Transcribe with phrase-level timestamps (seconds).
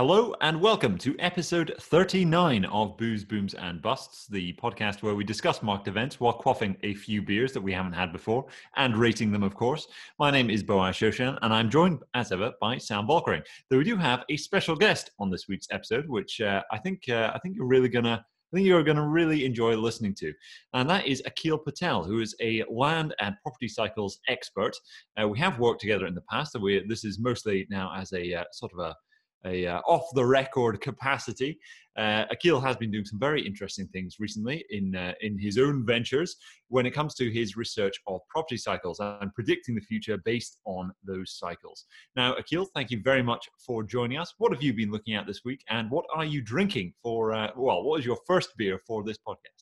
[0.00, 5.24] Hello and welcome to episode 39 of Booze, Booms and Busts, the podcast where we
[5.24, 9.30] discuss marked events while quaffing a few beers that we haven't had before and rating
[9.30, 9.86] them, of course.
[10.18, 13.42] My name is Boaz Shoshan and I'm joined, as ever, by Sam Balkering.
[13.68, 17.06] Though we do have a special guest on this week's episode, which uh, I think
[17.10, 20.32] uh, I think you're really gonna I think you're going to really enjoy listening to.
[20.72, 24.72] And that is Akil Patel, who is a land and property cycles expert.
[25.20, 26.52] Uh, we have worked together in the past.
[26.52, 28.96] So we, this is mostly now as a uh, sort of a
[29.44, 31.58] a uh, off the record capacity.
[31.96, 35.84] Uh, Akil has been doing some very interesting things recently in uh, in his own
[35.84, 36.36] ventures
[36.68, 40.92] when it comes to his research of property cycles and predicting the future based on
[41.04, 41.86] those cycles.
[42.16, 44.34] Now, Akil, thank you very much for joining us.
[44.38, 47.32] What have you been looking at this week, and what are you drinking for?
[47.32, 49.60] Uh, well, what is your first beer for this podcast?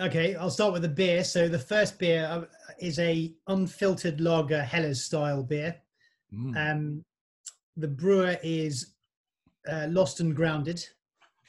[0.00, 1.22] Okay, I'll start with the beer.
[1.24, 2.44] So the first beer uh,
[2.78, 5.76] is a unfiltered lager Helles style beer.
[6.32, 6.56] Mm.
[6.56, 7.04] Um,
[7.80, 8.94] the brewer is
[9.70, 10.84] uh, Lost and Grounded.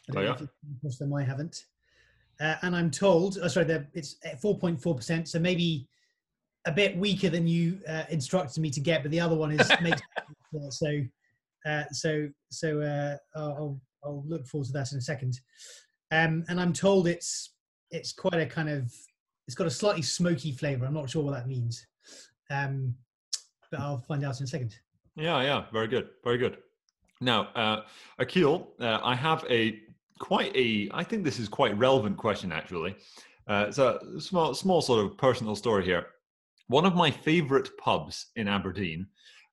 [0.10, 0.90] I don't oh, know yeah.
[0.90, 1.66] if them, I haven't.
[2.40, 5.88] Uh, and I'm told, oh, sorry, it's 4.4%, so maybe
[6.66, 9.72] a bit weaker than you uh, instructed me to get, but the other one is
[9.82, 10.02] makes
[10.70, 10.88] so
[11.66, 15.40] uh, so so uh, I'll I'll look forward to that in a second.
[16.12, 17.54] Um, and I'm told it's
[17.92, 18.92] it's quite a kind of
[19.48, 20.86] it's got a slightly smoky flavour.
[20.86, 21.86] I'm not sure what that means,
[22.50, 22.96] um,
[23.70, 24.76] but I'll find out in a second.
[25.22, 26.58] Yeah, yeah, very good, very good.
[27.22, 27.84] Now, uh,
[28.18, 29.80] Akil, uh, I have a
[30.18, 30.90] quite a.
[30.92, 32.96] I think this is quite relevant question actually.
[33.48, 36.08] Uh, it's a small, small sort of personal story here.
[36.70, 39.06] One of my favourite pubs in Aberdeen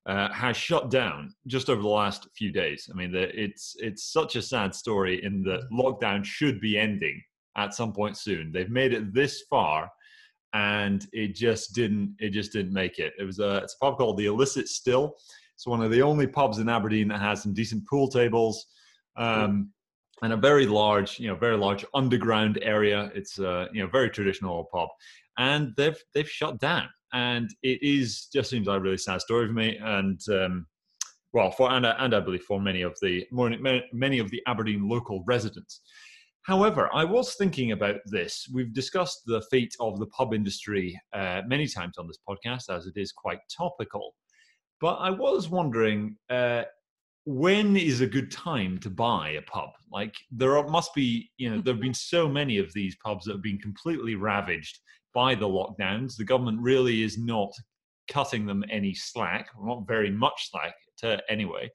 [0.06, 2.88] uh, has shut down just over the last few days.
[2.90, 7.20] I mean, the, it's it's such a sad story in that lockdown should be ending
[7.58, 8.52] at some point soon.
[8.52, 9.90] They've made it this far,
[10.54, 12.16] and it just didn't.
[12.20, 13.12] It just didn't make it.
[13.18, 15.14] It was a it's a pub called the Illicit Still.
[15.58, 18.64] It's one of the only pubs in Aberdeen that has some decent pool tables
[19.16, 19.72] um,
[20.22, 23.10] and a very large, you know, very large underground area.
[23.12, 24.88] It's a you know very traditional pub,
[25.36, 29.48] and they've they've shut down, and it is just seems like a really sad story
[29.48, 29.76] for me.
[29.82, 30.64] And um,
[31.32, 33.26] well, for and, and I believe for many of the
[33.92, 35.80] many of the Aberdeen local residents.
[36.42, 38.48] However, I was thinking about this.
[38.54, 42.86] We've discussed the fate of the pub industry uh, many times on this podcast, as
[42.86, 44.14] it is quite topical.
[44.80, 46.64] But I was wondering, uh,
[47.24, 49.70] when is a good time to buy a pub?
[49.92, 53.24] Like there are, must be, you know, there have been so many of these pubs
[53.26, 54.78] that have been completely ravaged
[55.14, 56.16] by the lockdowns.
[56.16, 57.50] The government really is not
[58.10, 61.70] cutting them any slack, not very much slack to, anyway.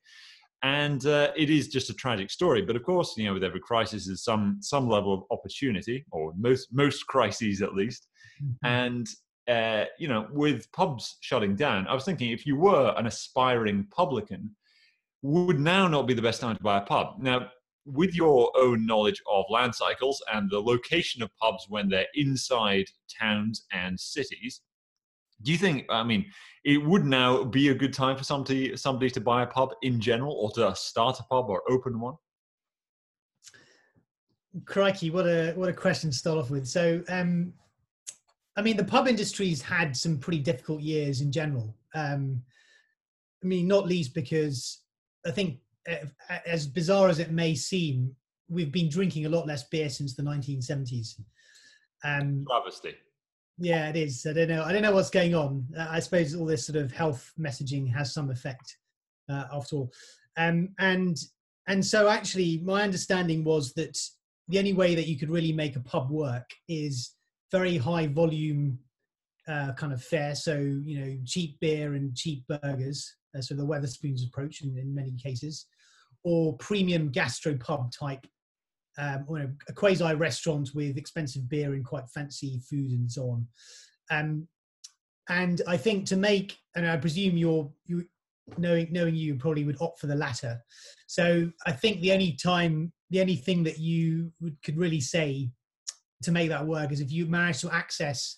[0.64, 2.62] And uh, it is just a tragic story.
[2.62, 6.34] But of course, you know, with every crisis is some some level of opportunity, or
[6.38, 8.08] most most crises at least.
[8.42, 8.66] Mm-hmm.
[8.66, 9.08] And
[9.48, 13.88] uh, you know, with pubs shutting down, I was thinking if you were an aspiring
[13.92, 14.56] publican,
[15.22, 17.16] would now not be the best time to buy a pub?
[17.20, 17.50] Now,
[17.86, 22.86] with your own knowledge of land cycles and the location of pubs when they're inside
[23.20, 24.62] towns and cities,
[25.42, 26.26] do you think, I mean,
[26.64, 30.00] it would now be a good time for somebody, somebody to buy a pub in
[30.00, 32.16] general or to start a pub or open one?
[34.66, 36.68] Crikey, what a what a question to start off with.
[36.68, 37.54] So um,
[38.56, 41.76] I mean, the pub industry's had some pretty difficult years in general.
[41.96, 42.42] Um,
[43.44, 44.82] I mean, not least because
[45.26, 45.60] I think,
[45.90, 46.06] uh,
[46.46, 48.16] as bizarre as it may seem,
[48.50, 51.20] we've been drinking a lot less beer since the 1970s.
[52.04, 52.96] Um, Travesty.
[53.58, 54.26] Yeah, it is.
[54.26, 54.64] I don't know.
[54.64, 55.66] I don't know what's going on.
[55.78, 58.78] Uh, I suppose all this sort of health messaging has some effect,
[59.30, 59.92] uh, after all.
[60.38, 61.18] Um, and
[61.68, 63.98] and so actually, my understanding was that
[64.48, 67.12] the only way that you could really make a pub work is
[67.54, 68.80] very high volume
[69.48, 70.36] uh, kind of fare.
[70.36, 73.00] So, you know, cheap beer and cheap burgers.
[73.38, 75.68] Uh, so the Wetherspoons approach in, in many cases,
[76.24, 78.26] or premium gastropub type,
[78.98, 83.12] um, or you know, a quasi restaurant with expensive beer and quite fancy food and
[83.12, 83.48] so on.
[84.10, 84.48] Um,
[85.30, 88.06] and I think to make, and I presume you're, you,
[88.58, 90.60] knowing knowing you probably would opt for the latter.
[91.08, 95.50] So I think the only time, the only thing that you would, could really say
[96.24, 98.38] to make that work is if you manage to access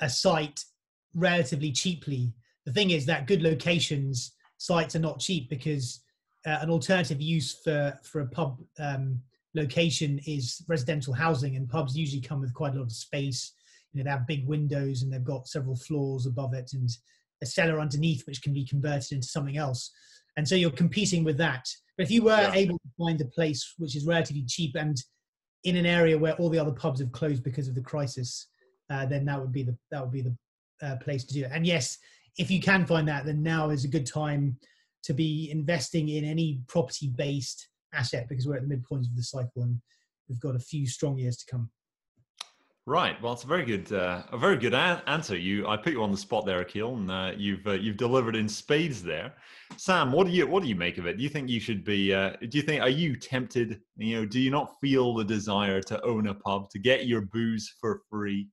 [0.00, 0.64] a site
[1.14, 2.32] relatively cheaply.
[2.66, 6.00] The thing is that good locations sites are not cheap because
[6.46, 9.20] uh, an alternative use for for a pub um,
[9.54, 13.52] location is residential housing, and pubs usually come with quite a lot of space.
[13.92, 16.90] You know, they have big windows and they've got several floors above it and
[17.42, 19.90] a cellar underneath, which can be converted into something else.
[20.36, 21.68] And so you're competing with that.
[21.96, 22.52] But if you were yeah.
[22.52, 24.96] able to find a place which is relatively cheap and
[25.64, 28.48] in an area where all the other pubs have closed because of the crisis,
[28.90, 30.36] uh, then that would be the that would be the
[30.82, 31.50] uh, place to do it.
[31.52, 31.98] And yes,
[32.38, 34.56] if you can find that, then now is a good time
[35.04, 39.22] to be investing in any property based asset because we're at the midpoint of the
[39.22, 39.80] cycle and
[40.28, 41.70] we've got a few strong years to come.
[42.86, 43.20] Right.
[43.22, 45.38] Well, it's a very good, uh, a very good a- answer.
[45.38, 48.36] You, I put you on the spot there, Akil, and uh, you've uh, you've delivered
[48.36, 49.32] in spades there.
[49.78, 51.16] Sam, what do you what do you make of it?
[51.16, 52.12] Do you think you should be?
[52.12, 53.80] Uh, do you think are you tempted?
[53.96, 57.22] You know, do you not feel the desire to own a pub to get your
[57.22, 58.48] booze for free?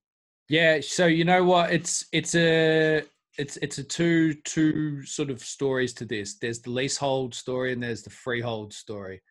[0.47, 0.79] Yeah.
[0.81, 1.73] So you know what?
[1.73, 3.03] It's it's a
[3.37, 6.37] it's it's a two two sort of stories to this.
[6.37, 9.21] There's the leasehold story and there's the freehold story.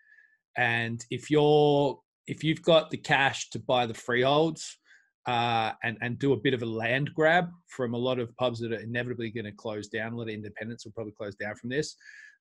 [0.58, 4.78] And if you're if you've got the cash to buy the freeholds,
[5.26, 8.60] uh, and and do a bit of a land grab from a lot of pubs
[8.60, 10.12] that are inevitably going to close down.
[10.12, 11.96] A lot of independents will probably close down from this.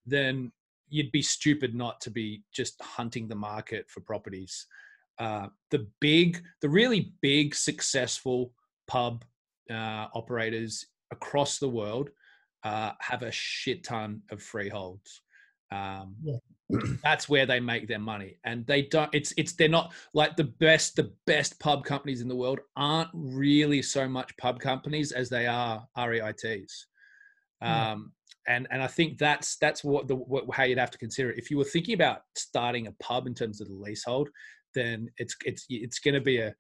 [0.06, 0.52] Then
[0.88, 4.66] you'd be stupid not to be just hunting the market for properties.
[5.20, 8.54] Uh, the big, the really big, successful
[8.88, 9.24] pub
[9.70, 12.10] uh, operators across the world
[12.64, 15.22] uh, have a shit ton of freeholds.
[15.72, 16.38] Um, yeah.
[17.04, 19.10] That's where they make their money, and they don't.
[19.14, 23.10] It's it's they're not like the best the best pub companies in the world aren't
[23.14, 26.86] really so much pub companies as they are REITs.
[27.62, 28.14] Um,
[28.48, 31.40] and and I think that's that's what the what, how you'd have to consider it.
[31.40, 34.30] If you were thinking about starting a pub in terms of the leasehold,
[34.76, 36.54] then it's it's it's going to be a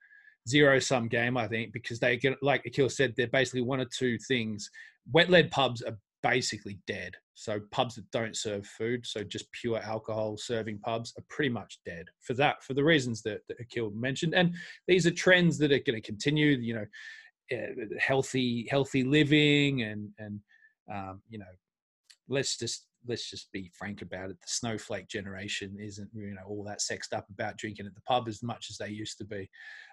[0.47, 3.85] zero sum game, I think, because they get like Akil said, they're basically one or
[3.85, 4.69] two things.
[5.11, 7.15] Wet led pubs are basically dead.
[7.39, 11.79] So pubs that don't serve food, so just pure alcohol serving pubs, are pretty much
[11.85, 14.35] dead for that for the reasons that, that Akil mentioned.
[14.35, 14.53] And
[14.89, 16.57] these are trends that are going to continue.
[16.57, 16.85] You know,
[17.57, 20.41] uh, healthy healthy living and and
[20.93, 21.45] um, you know,
[22.27, 24.41] let's just let's just be frank about it.
[24.41, 28.27] The snowflake generation isn't you know all that sexed up about drinking at the pub
[28.27, 29.49] as much as they used to be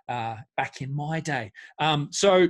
[0.09, 1.53] uh, back in my day.
[1.79, 2.49] Um, so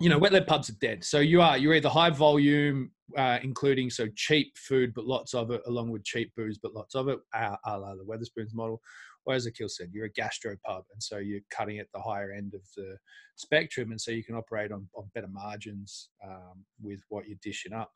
[0.00, 1.02] you know, wet led pubs are dead.
[1.02, 5.50] So you are you're either high volume, uh, including so cheap food but lots of
[5.50, 8.80] it, along with cheap booze but lots of it, a, la the Wetherspoons model.
[9.24, 12.32] Or as Akil said, you're a gastro pub, and so you're cutting at the higher
[12.32, 12.96] end of the
[13.36, 17.74] spectrum, and so you can operate on, on better margins um, with what you're dishing
[17.74, 17.90] up.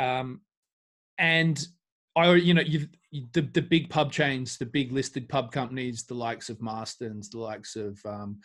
[0.00, 0.42] Um,
[1.18, 1.66] and
[2.16, 2.86] I, you know, you
[3.32, 7.38] the the big pub chains, the big listed pub companies, the likes of Marston's, the
[7.38, 8.38] likes of um,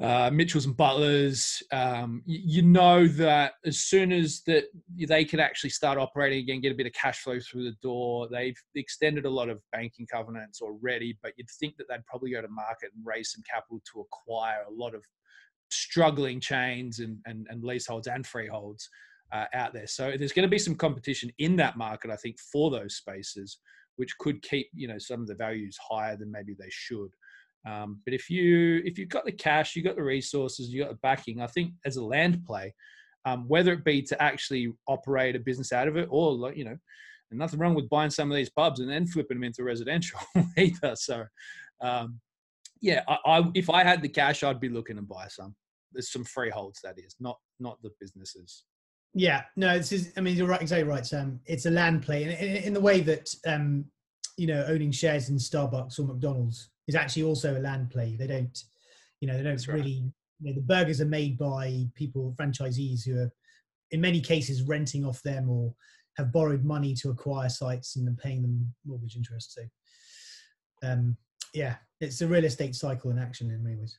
[0.00, 4.66] uh, Mitchells and Butlers, um, you, know that as soon as that
[4.96, 8.28] they can actually start operating again, get a bit of cash flow through the door.
[8.30, 12.40] They've extended a lot of banking covenants already, but you'd think that they'd probably go
[12.40, 15.02] to market and raise some capital to acquire a lot of
[15.70, 18.88] struggling chains and, and, and leaseholds and freeholds
[19.32, 19.88] uh, out there.
[19.88, 23.58] So there's going to be some competition in that market, I think, for those spaces,
[23.96, 27.10] which could keep you know some of the values higher than maybe they should.
[27.66, 30.92] Um, but if you if you've got the cash, you've got the resources, you've got
[30.92, 32.74] the backing, I think as a land play,
[33.24, 36.76] um, whether it be to actually operate a business out of it or you know,
[37.30, 40.20] nothing wrong with buying some of these pubs and then flipping them into residential
[40.56, 40.94] either.
[40.96, 41.24] So
[41.80, 42.20] um,
[42.80, 45.54] yeah, I, I, if I had the cash, I'd be looking to buy some.
[45.92, 48.64] There's some freeholds that is, not not the businesses.
[49.14, 50.12] Yeah, no, this is.
[50.16, 51.40] I mean, you're right, exactly right, Sam.
[51.46, 53.86] It's a land play, in, in, in the way that um,
[54.36, 58.16] you know, owning shares in Starbucks or McDonald's is actually also a land play.
[58.16, 58.64] They don't,
[59.20, 60.02] you know, they don't That's really.
[60.02, 60.12] Right.
[60.40, 63.32] You know, the burgers are made by people, franchisees who are,
[63.90, 65.74] in many cases, renting off them or
[66.16, 69.54] have borrowed money to acquire sites and then paying them mortgage interest.
[69.54, 69.62] So,
[70.88, 71.16] um,
[71.54, 73.98] yeah, it's a real estate cycle in action in many ways.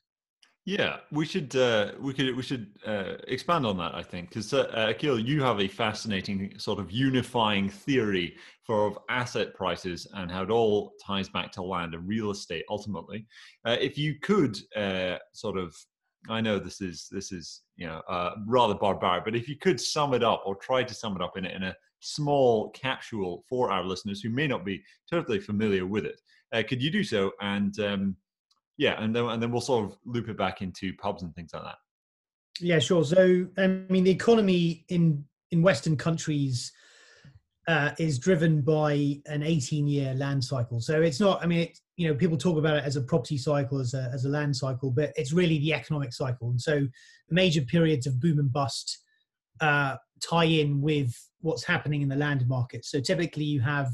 [0.70, 3.96] Yeah, we should uh, we could we should uh, expand on that.
[3.96, 8.36] I think because uh, Akil, you have a fascinating sort of unifying theory
[8.68, 12.66] for asset prices and how it all ties back to land and real estate.
[12.70, 13.26] Ultimately,
[13.66, 15.76] uh, if you could uh, sort of,
[16.30, 19.82] I know this is this is you know uh, rather barbaric, but if you could
[19.82, 23.44] sum it up or try to sum it up in a, in a small capsule
[23.50, 26.22] for our listeners who may not be totally familiar with it,
[26.54, 28.16] uh, could you do so and um,
[28.80, 31.52] yeah, and then and then we'll sort of loop it back into pubs and things
[31.54, 31.76] like that.
[32.62, 33.04] Yeah, sure.
[33.04, 36.72] So I mean, the economy in in Western countries
[37.68, 40.80] uh, is driven by an 18 year land cycle.
[40.80, 41.44] So it's not.
[41.44, 44.10] I mean, it, you know, people talk about it as a property cycle, as a
[44.14, 46.50] as a land cycle, but it's really the economic cycle.
[46.50, 46.88] And so
[47.30, 48.98] major periods of boom and bust
[49.60, 52.86] uh, tie in with what's happening in the land market.
[52.86, 53.90] So typically, you have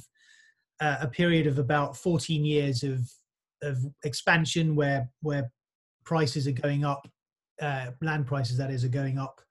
[0.80, 3.00] uh, a period of about 14 years of
[3.65, 5.51] of expansion where where
[6.05, 7.07] prices are going up,
[7.62, 9.41] uh, land prices that is are going up,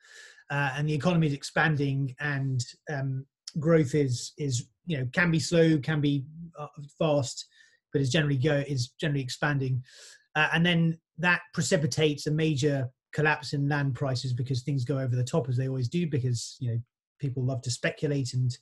[0.51, 3.27] uh, and the economy is expanding, and um,
[3.59, 6.25] growth is is you know can be slow, can be
[6.59, 6.67] uh,
[6.99, 7.47] fast,
[7.93, 9.83] but is generally go is generally expanding,
[10.37, 15.15] uh, and then that precipitates a major collapse in land prices because things go over
[15.15, 16.79] the top as they always do because you know
[17.21, 18.59] people love to speculate and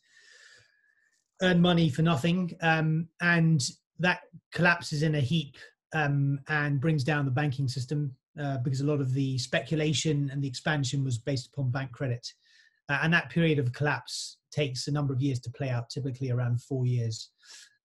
[1.42, 3.68] earn money for nothing, um, and
[4.02, 5.56] that collapses in a heap
[5.94, 10.42] um, and brings down the banking system uh, because a lot of the speculation and
[10.42, 12.26] the expansion was based upon bank credit.
[12.88, 16.30] Uh, and that period of collapse takes a number of years to play out, typically
[16.30, 17.30] around four years.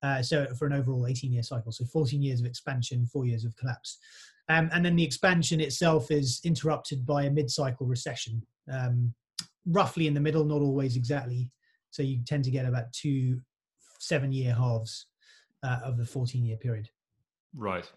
[0.02, 3.46] Uh, so for an overall 18 year cycle, so 14 years of expansion, four years
[3.46, 3.98] of collapse.
[4.50, 9.14] Um, and then the expansion itself is interrupted by a mid cycle recession, um,
[9.66, 11.52] roughly in the middle, not always exactly.
[11.92, 13.42] So you tend to get about two
[14.00, 15.08] seven year halves
[15.64, 16.90] uh, of the 14 year period.
[17.56, 17.90] Right.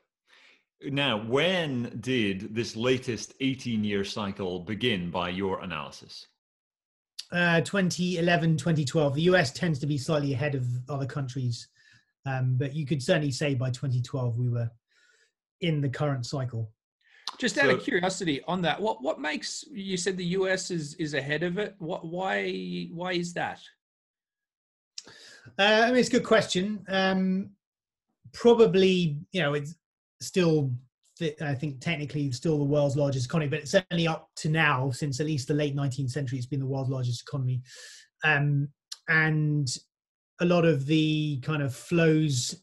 [0.82, 6.26] Now, when did this latest 18 year cycle begin by your analysis?
[7.32, 9.14] Uh, 2011, 2012.
[9.14, 11.68] The US tends to be slightly ahead of other countries,
[12.26, 14.70] um, but you could certainly say by 2012 we were
[15.60, 16.72] in the current cycle.
[17.38, 20.94] Just out so, of curiosity on that, what what makes you said the US is
[20.94, 21.74] is ahead of it?
[21.78, 23.60] What why why is that?
[25.58, 26.84] Uh, I mean, it's a good question.
[26.88, 27.50] Um,
[28.32, 29.74] probably, you know, it's
[30.20, 30.72] still
[31.40, 35.20] I think technically still the world's largest economy, but it's certainly up to now, since
[35.20, 37.62] at least the late 19th century, it's been the world's largest economy.
[38.24, 38.68] Um,
[39.08, 39.68] and
[40.40, 42.62] a lot of the kind of flows.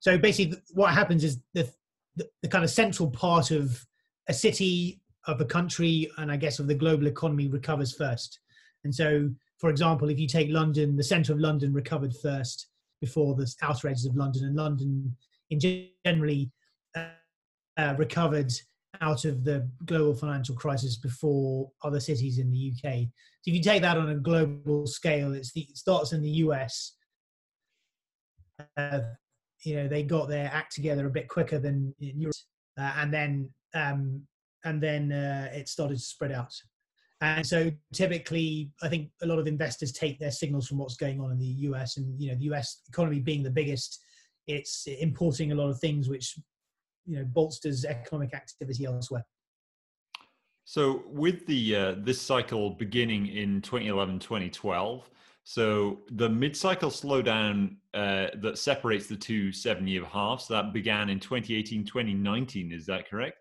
[0.00, 1.68] So basically, what happens is the,
[2.16, 3.84] the, the kind of central part of
[4.28, 8.38] a city, of a country, and I guess of the global economy recovers first.
[8.84, 12.68] And so, for example, if you take London, the centre of London recovered first
[13.00, 15.16] before the outer edges of London, and London
[15.50, 15.60] in
[16.04, 16.50] generally
[16.94, 18.52] uh, recovered
[19.00, 23.02] out of the global financial crisis before other cities in the UK.
[23.42, 26.94] So if you take that on a global scale, the, it starts in the US.
[28.76, 29.00] Uh,
[29.64, 32.34] you know, they got their act together a bit quicker than Europe,
[32.78, 34.22] uh, and then um,
[34.64, 36.52] and then uh, it started to spread out.
[37.20, 41.20] And so typically, I think a lot of investors take their signals from what's going
[41.20, 44.04] on in the US, and you know, the US economy being the biggest,
[44.46, 46.38] it's importing a lot of things which
[47.06, 49.24] you know bolsters economic activity elsewhere.
[50.64, 55.10] So with the uh, this cycle beginning in 2011 2012,
[55.42, 61.84] so the mid-cycle slowdown uh, that separates the two seven-year halves that began in 2018
[61.84, 63.38] 2019 is that correct?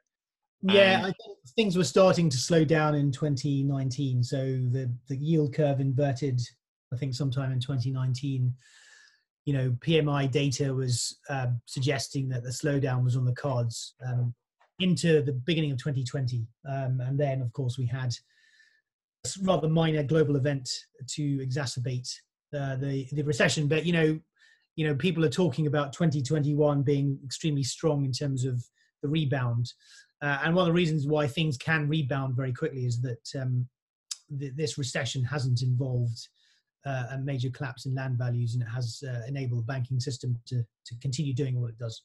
[0.61, 4.23] Yeah, I think things were starting to slow down in 2019.
[4.23, 6.41] So the the yield curve inverted,
[6.93, 8.53] I think, sometime in 2019
[9.47, 14.35] you know, PMI data was uh, suggesting that the slowdown was on the cards um,
[14.79, 16.45] into the beginning of 2020.
[16.69, 18.13] Um, and then, of course, we had
[19.25, 20.69] a rather minor global event
[21.11, 22.09] to exacerbate
[22.53, 23.69] uh, the, the recession.
[23.69, 24.19] But, you know,
[24.75, 28.61] you know, people are talking about 2021 being extremely strong in terms of
[29.01, 29.71] the rebound.
[30.21, 33.67] Uh, and one of the reasons why things can rebound very quickly is that um,
[34.39, 36.27] th- this recession hasn't involved
[36.85, 40.39] uh, a major collapse in land values, and it has uh, enabled the banking system
[40.45, 42.03] to to continue doing what it does.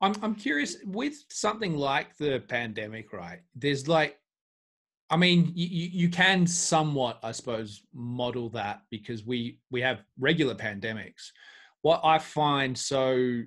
[0.00, 3.40] I'm I'm curious with something like the pandemic, right?
[3.54, 4.18] There's like,
[5.10, 10.54] I mean, you you can somewhat, I suppose, model that because we we have regular
[10.54, 11.30] pandemics.
[11.82, 13.42] What I find so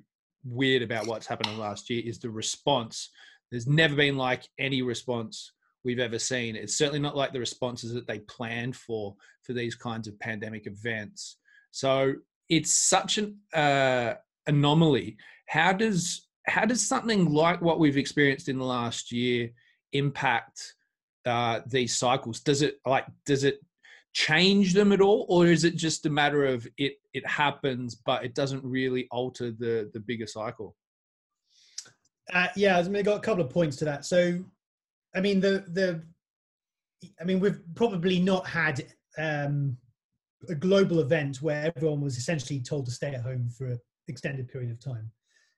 [0.45, 3.09] weird about what's happened in the last year is the response.
[3.55, 5.53] There's never been like any response
[5.85, 6.57] we've ever seen.
[6.57, 10.67] It's certainly not like the responses that they planned for for these kinds of pandemic
[10.67, 11.37] events.
[11.71, 12.15] So
[12.49, 15.15] it's such an uh, anomaly.
[15.47, 19.51] How does how does something like what we've experienced in the last year
[19.93, 20.75] impact
[21.25, 22.41] uh, these cycles?
[22.41, 23.59] Does it like does it
[24.11, 28.25] change them at all, or is it just a matter of it it happens, but
[28.25, 30.75] it doesn't really alter the the bigger cycle?
[32.33, 34.05] Uh, yeah, I mean, I got a couple of points to that.
[34.05, 34.43] So
[35.15, 36.03] I mean, the the,
[37.19, 38.85] I mean, we've probably not had
[39.17, 39.77] um,
[40.49, 44.49] a global event where everyone was essentially told to stay at home for an extended
[44.49, 45.09] period of time.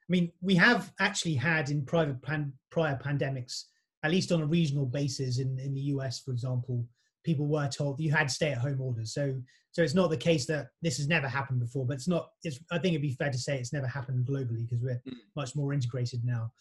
[0.08, 3.64] I mean, we have actually had in private plan, prior pandemics,
[4.04, 6.86] at least on a regional basis in, in the US, for example,
[7.28, 9.14] people were told you had stay at home orders.
[9.14, 9.36] So,
[9.72, 12.60] so it's not the case that this has never happened before, but it's not, it's,
[12.72, 15.14] I think it'd be fair to say it's never happened globally because we're mm.
[15.36, 16.52] much more integrated now.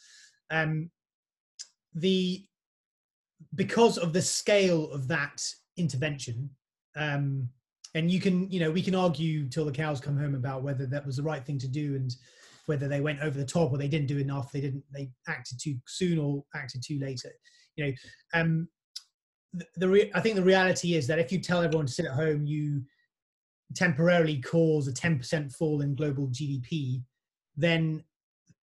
[0.50, 0.90] Um,
[1.94, 2.44] the,
[3.54, 5.40] because of the scale of that
[5.76, 6.50] intervention
[6.96, 7.48] um,
[7.94, 10.86] and you can you know we can argue till the cows come home about whether
[10.86, 12.14] that was the right thing to do and
[12.66, 15.58] whether they went over the top or they didn't do enough they didn't they acted
[15.60, 17.20] too soon or acted too late
[17.76, 17.92] you know
[18.34, 18.68] um
[19.76, 22.12] the, re- i think the reality is that if you tell everyone to sit at
[22.12, 22.82] home you
[23.74, 27.02] temporarily cause a 10% fall in global gdp
[27.56, 28.02] then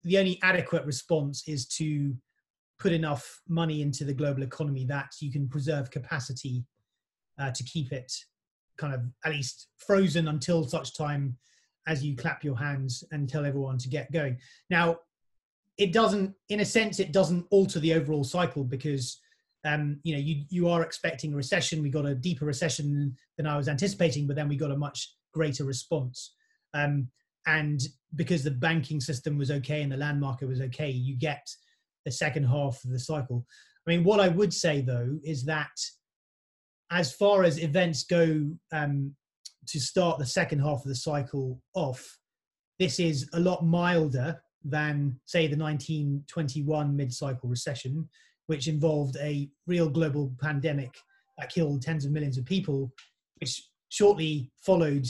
[0.04, 2.16] the only adequate response is to
[2.80, 6.64] put enough money into the global economy that you can preserve capacity
[7.40, 8.12] uh, to keep it
[8.78, 11.38] kind of at least frozen until such time
[11.88, 14.38] as you clap your hands and tell everyone to get going.
[14.70, 15.00] Now,
[15.78, 19.20] it doesn't, in a sense, it doesn't alter the overall cycle because
[19.66, 21.82] um, you know you you are expecting a recession.
[21.82, 25.14] We got a deeper recession than I was anticipating, but then we got a much
[25.34, 26.34] greater response.
[26.74, 27.10] Um,
[27.46, 27.82] and
[28.16, 31.48] because the banking system was okay and the land market was okay, you get
[32.06, 33.46] the second half of the cycle.
[33.88, 35.72] I mean, what I would say though is that
[36.92, 39.16] as far as events go um,
[39.68, 42.18] to start the second half of the cycle off,
[42.80, 48.08] this is a lot milder than, say, the 1921 mid cycle recession,
[48.50, 50.98] which involved a real global pandemic
[51.38, 52.92] that killed tens of millions of people,
[53.40, 55.06] which shortly followed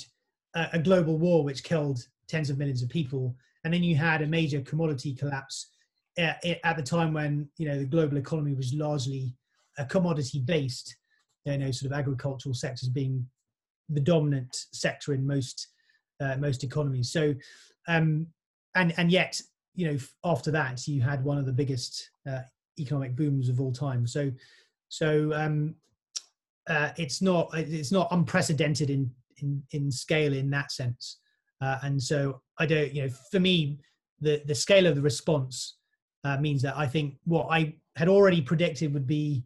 [0.55, 3.33] a, a global war which killed tens of millions of people.
[3.63, 5.69] And then you had a major commodity collapse
[6.17, 9.33] at, at the time when you know the global economy was largely
[9.77, 10.97] a commodity based
[11.45, 13.25] you know sort of agricultural sectors being
[13.87, 15.67] the dominant sector in most
[16.19, 17.09] uh, most economies.
[17.09, 17.33] So,
[17.87, 18.27] um,
[18.75, 19.41] and and yet,
[19.75, 22.41] you know, after that, you had one of the biggest uh,
[22.79, 24.07] economic booms of all time.
[24.07, 24.31] So,
[24.87, 25.75] so um,
[26.69, 31.17] uh, it's not it's not unprecedented in in in scale in that sense.
[31.61, 33.79] Uh, and so, I don't, you know, for me,
[34.21, 35.77] the the scale of the response
[36.23, 39.43] uh, means that I think what I had already predicted would be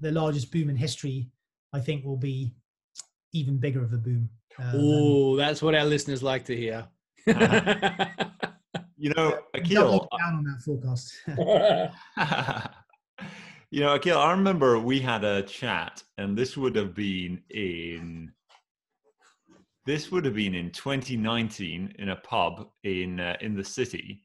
[0.00, 1.28] the largest boom in history.
[1.72, 2.54] I think will be
[3.32, 4.28] even bigger of a boom.
[4.58, 6.86] Uh, oh, that's what our listeners like to hear.
[9.04, 10.08] you know, Akil.
[10.18, 11.12] Down on that forecast.
[13.70, 18.32] you know, Akil, I remember we had a chat, and this would have been in
[19.84, 24.22] this would have been in 2019 in a pub in uh, in the city,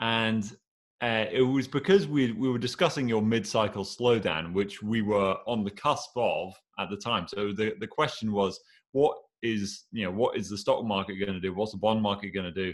[0.00, 0.56] and
[1.02, 5.64] uh, it was because we we were discussing your mid-cycle slowdown, which we were on
[5.64, 7.26] the cusp of at the time.
[7.26, 8.60] So the the question was,
[8.92, 11.52] what is you know what is the stock market going to do?
[11.52, 12.72] What's the bond market going to do?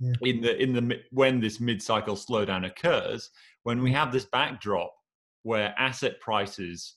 [0.00, 0.12] Yeah.
[0.22, 3.30] In the in the when this mid-cycle slowdown occurs,
[3.62, 3.94] when we mm.
[3.94, 4.92] have this backdrop
[5.44, 6.96] where asset prices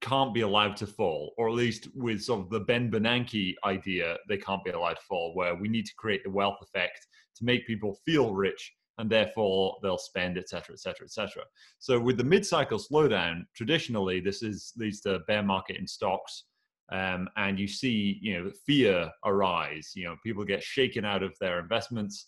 [0.00, 4.16] can't be allowed to fall, or at least with sort of the Ben Bernanke idea,
[4.28, 7.44] they can't be allowed to fall, where we need to create the wealth effect to
[7.44, 11.42] make people feel rich and therefore they'll spend, et cetera, et cetera, et cetera.
[11.78, 16.44] So with the mid-cycle slowdown, traditionally this is leads to bear market in stocks,
[16.92, 19.92] um, and you see you know fear arise.
[19.94, 22.26] You know people get shaken out of their investments,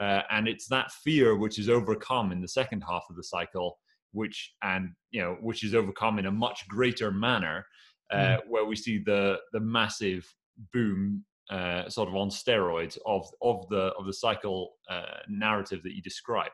[0.00, 3.78] uh, and it's that fear which is overcome in the second half of the cycle,
[4.12, 7.64] which and you know which is overcome in a much greater manner,
[8.12, 8.40] uh, mm.
[8.48, 10.26] where we see the the massive
[10.72, 15.94] boom uh, sort of on steroids of of the of the cycle uh, narrative that
[15.94, 16.52] you describe.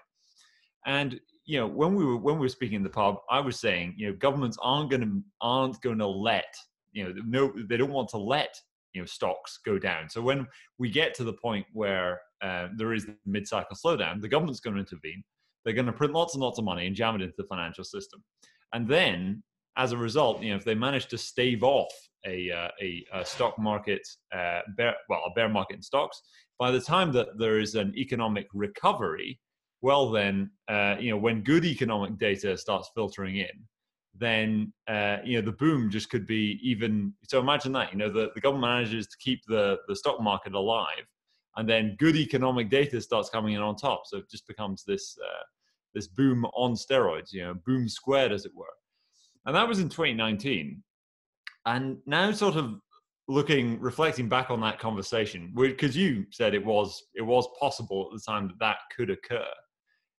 [0.84, 3.60] And you know, when we were when we were speaking in the pub, I was
[3.60, 6.52] saying, you know, governments aren't going to aren't going to let
[6.92, 8.54] you know no they don't want to let
[8.92, 10.08] you know stocks go down.
[10.08, 10.46] So when
[10.78, 14.80] we get to the point where uh, there is mid-cycle slowdown, the government's going to
[14.80, 15.22] intervene.
[15.64, 17.84] They're going to print lots and lots of money and jam it into the financial
[17.84, 18.22] system,
[18.72, 19.42] and then
[19.76, 21.92] as a result, you know, if they manage to stave off
[22.26, 26.20] a, uh, a, a, stock market, uh, bear, well, a bear market in stocks,
[26.58, 29.40] by the time that there is an economic recovery,
[29.80, 33.48] well, then, uh, you know, when good economic data starts filtering in,
[34.14, 37.14] then, uh, you know, the boom just could be even.
[37.28, 40.54] So imagine that, you know, the, the government manages to keep the, the stock market
[40.54, 41.06] alive,
[41.56, 44.02] and then good economic data starts coming in on top.
[44.06, 45.42] So it just becomes this, uh,
[45.94, 48.66] this boom on steroids, you know, boom squared, as it were
[49.46, 50.82] and that was in 2019
[51.66, 52.74] and now sort of
[53.28, 58.18] looking reflecting back on that conversation because you said it was it was possible at
[58.18, 59.46] the time that that could occur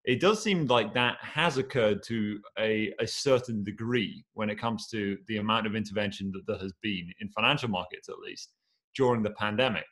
[0.05, 4.87] it does seem like that has occurred to a, a certain degree when it comes
[4.89, 8.51] to the amount of intervention that there has been in financial markets at least
[8.95, 9.85] during the pandemic.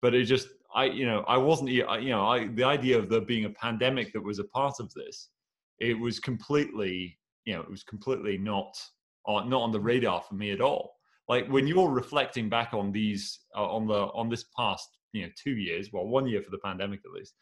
[0.00, 3.22] But it just i you know i wasn't you know I, the idea of there
[3.22, 5.30] being a pandemic that was a part of this
[5.78, 8.76] it was completely you know it was completely not
[9.24, 10.94] on not on the radar for me at all.
[11.28, 15.32] Like when you're reflecting back on these uh, on the on this past you know
[15.42, 17.34] two years well one year for the pandemic at least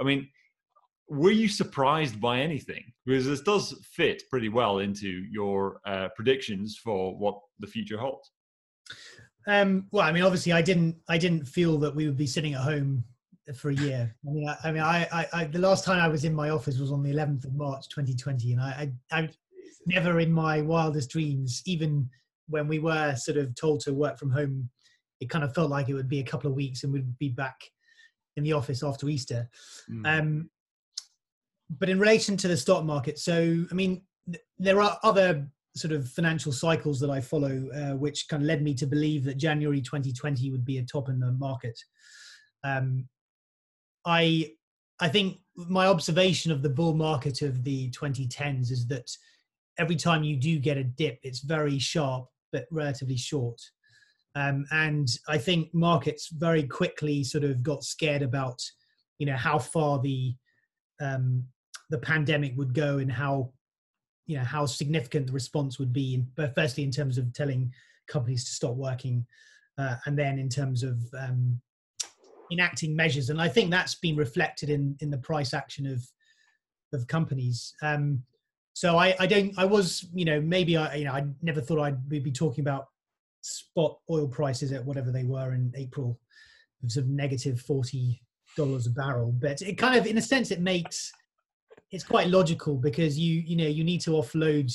[0.00, 0.28] i mean
[1.12, 6.78] were you surprised by anything because this does fit pretty well into your uh, predictions
[6.82, 8.32] for what the future holds
[9.48, 12.54] um, well i mean obviously i didn't i didn't feel that we would be sitting
[12.54, 13.04] at home
[13.56, 16.08] for a year i mean i, I mean I, I, I, the last time i
[16.08, 19.28] was in my office was on the 11th of march 2020 and i i, I
[19.86, 22.08] never in my wildest dreams, even
[22.48, 24.68] when we were sort of told to work from home,
[25.20, 27.28] it kind of felt like it would be a couple of weeks and we'd be
[27.28, 27.56] back
[28.36, 29.48] in the office after Easter.
[29.90, 30.20] Mm.
[30.20, 30.50] Um,
[31.70, 35.92] but in relation to the stock market, so I mean, th- there are other sort
[35.92, 39.38] of financial cycles that I follow, uh, which kind of led me to believe that
[39.38, 41.78] January 2020 would be a top in the market.
[42.64, 43.08] Um,
[44.04, 44.52] I
[45.00, 49.10] I think my observation of the bull market of the 2010s is that
[49.78, 53.60] every time you do get a dip, it's very sharp but relatively short.
[54.34, 58.62] Um, and I think markets very quickly sort of got scared about,
[59.18, 60.34] you know, how far the
[61.02, 61.44] um,
[61.90, 63.52] the pandemic would go and how,
[64.26, 66.24] you know, how significant the response would be.
[66.36, 67.72] But firstly, in terms of telling
[68.08, 69.26] companies to stop working,
[69.78, 71.60] uh, and then in terms of um,
[72.52, 73.30] enacting measures.
[73.30, 76.06] And I think that's been reflected in in the price action of
[76.92, 77.74] of companies.
[77.82, 78.22] Um,
[78.74, 81.80] so I, I don't I was you know maybe I you know I never thought
[81.80, 82.86] I'd be talking about
[83.40, 86.20] spot oil prices at whatever they were in April,
[86.96, 88.22] of negative forty
[88.56, 89.32] dollars a barrel.
[89.32, 91.12] But it kind of, in a sense, it makes
[91.90, 94.72] it's quite logical because you you know you need to offload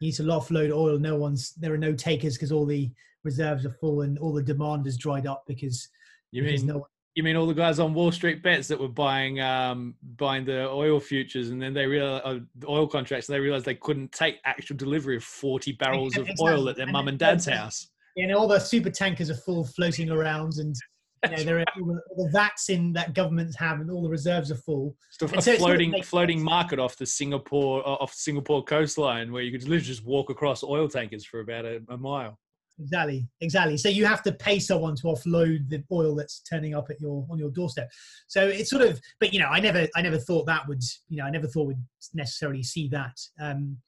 [0.00, 0.98] you need to offload oil.
[0.98, 2.90] No one's there are no takers because all the
[3.24, 5.88] reserves are full and all the demand has dried up because
[6.30, 8.88] you because mean no you mean all the guys on Wall Street bets that were
[8.88, 12.38] buying um, buying the oil futures, and then they realized uh,
[12.68, 16.68] oil contracts, and they realized they couldn't take actual delivery of forty barrels of oil
[16.68, 17.88] at their mum and dad's house.
[18.18, 20.76] And all the super tankers are full floating around, and
[21.24, 24.50] you know, there are all the, vats in that governments have, and all the reserves
[24.50, 24.96] are full.
[25.10, 26.44] Stuff, a so floating floating sense.
[26.44, 30.88] market off the Singapore off Singapore coastline, where you could literally just walk across oil
[30.88, 32.38] tankers for about a, a mile.
[32.78, 33.76] Exactly, exactly.
[33.78, 37.26] So you have to pay someone to offload the oil that's turning up at your
[37.30, 37.90] on your doorstep.
[38.26, 41.16] So it's sort of, but you know, I never, I never thought that would, you
[41.16, 43.18] know, I never thought we'd necessarily see that.
[43.40, 43.78] Um,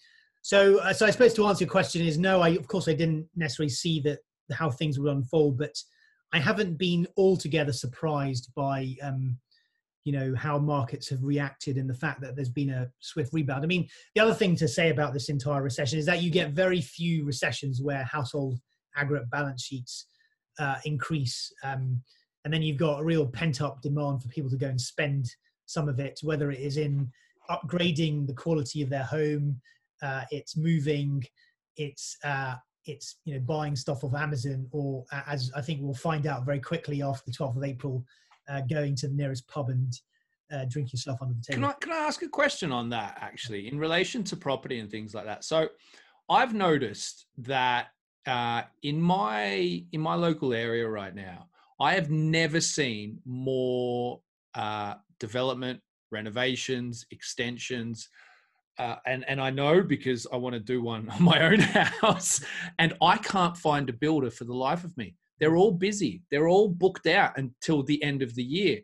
[0.43, 2.41] so, uh, so I suppose to answer your question is no.
[2.41, 4.21] I of course I didn't necessarily see that
[4.53, 5.77] how things would unfold, but
[6.33, 9.39] I haven't been altogether surprised by, um,
[10.05, 13.65] you know, how markets have reacted and the fact that there's been a swift rebound.
[13.65, 16.51] I mean, the other thing to say about this entire recession is that you get
[16.51, 18.59] very few recessions where household
[18.97, 20.07] aggregate balance sheets
[20.59, 21.53] uh, increase.
[21.63, 22.03] Um,
[22.45, 25.31] and then you've got a real pent up demand for people to go and spend
[25.67, 27.11] some of it, whether it is in
[27.51, 29.61] upgrading the quality of their home,
[30.03, 31.25] uh, it's moving,
[31.77, 32.55] it's uh,
[32.89, 36.61] it's you know buying stuff off Amazon, or as I think we'll find out very
[36.61, 38.05] quickly after the 12th of April,
[38.49, 39.93] uh, going to the nearest pub and
[40.53, 41.63] uh, drink yourself under the table.
[41.63, 44.91] Can I can I ask a question on that actually in relation to property and
[44.91, 45.45] things like that?
[45.45, 45.69] So
[46.29, 47.89] I've noticed that
[48.27, 51.49] uh, in my in my local area right now,
[51.81, 54.21] I have never seen more
[54.55, 58.09] uh, development, renovations, extensions.
[58.79, 61.61] Uh, and and I know because I want to do one on my own
[62.01, 62.41] house,
[62.79, 65.17] and I can't find a builder for the life of me.
[65.41, 66.23] They're all busy.
[66.31, 68.81] They're all booked out until the end of the year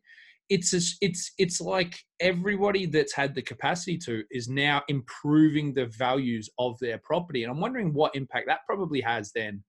[0.51, 6.51] it's it's it's like everybody that's had the capacity to is now improving the values
[6.59, 9.63] of their property and i'm wondering what impact that probably has then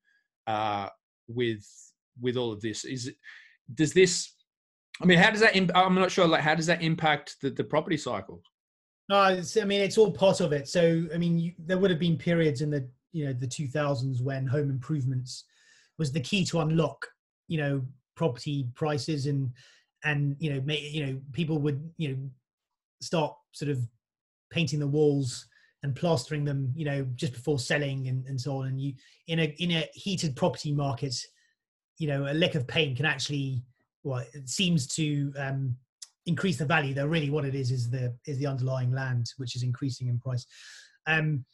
[0.47, 0.87] uh,
[1.27, 1.65] with
[2.21, 3.15] with all of this is it
[3.73, 4.33] does this
[5.01, 7.63] i mean how does that i'm not sure like how does that impact the, the
[7.63, 8.41] property cycle
[9.09, 10.67] no i mean it's all part of it.
[10.67, 14.21] So i mean you, there would have been periods in the you know the 2000s
[14.21, 15.45] when home improvements
[15.97, 17.07] was the key to unlock
[17.47, 17.81] you know
[18.15, 19.51] property prices and
[20.03, 22.17] and you know may, you know people would you know
[23.01, 23.79] start sort of
[24.51, 25.47] painting the walls
[25.83, 28.67] and plastering them you know just before selling and, and so on.
[28.67, 28.93] And you
[29.27, 31.15] in a in a heated property market
[31.97, 33.63] you know a lick of paint can actually
[34.03, 35.75] well it seems to um
[36.25, 39.55] increase the value though really what it is is the is the underlying land which
[39.55, 40.45] is increasing in price.
[41.07, 41.45] Um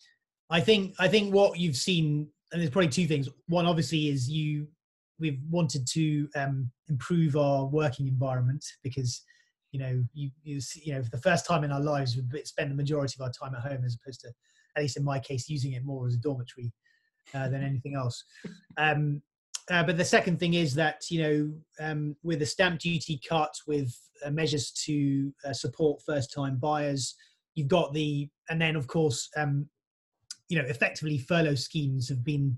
[0.50, 3.30] i think i think what you've seen and there's probably two things.
[3.48, 4.68] One obviously is you
[5.20, 9.24] we've wanted to um, improve our working environment because
[9.72, 12.72] you know you, you you know for the first time in our lives we spend
[12.72, 14.30] the majority of our time at home as opposed to
[14.76, 16.72] at least in my case using it more as a dormitory
[17.34, 18.24] uh, than anything else.
[18.78, 19.22] Um,
[19.69, 23.54] uh, but the second thing is that you know um, with the stamp duty cut
[23.67, 23.95] with
[24.26, 27.15] uh, measures to uh, support first time buyers
[27.56, 29.67] you've got the and then of course um,
[30.50, 32.58] you know effectively furlough schemes have been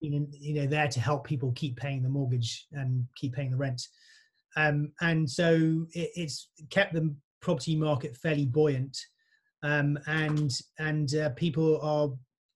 [0.00, 3.56] being you know there to help people keep paying the mortgage and keep paying the
[3.56, 3.82] rent.
[4.56, 8.96] Um, and so it, it's kept the property market fairly buoyant.
[9.62, 12.10] Um, and and uh, people are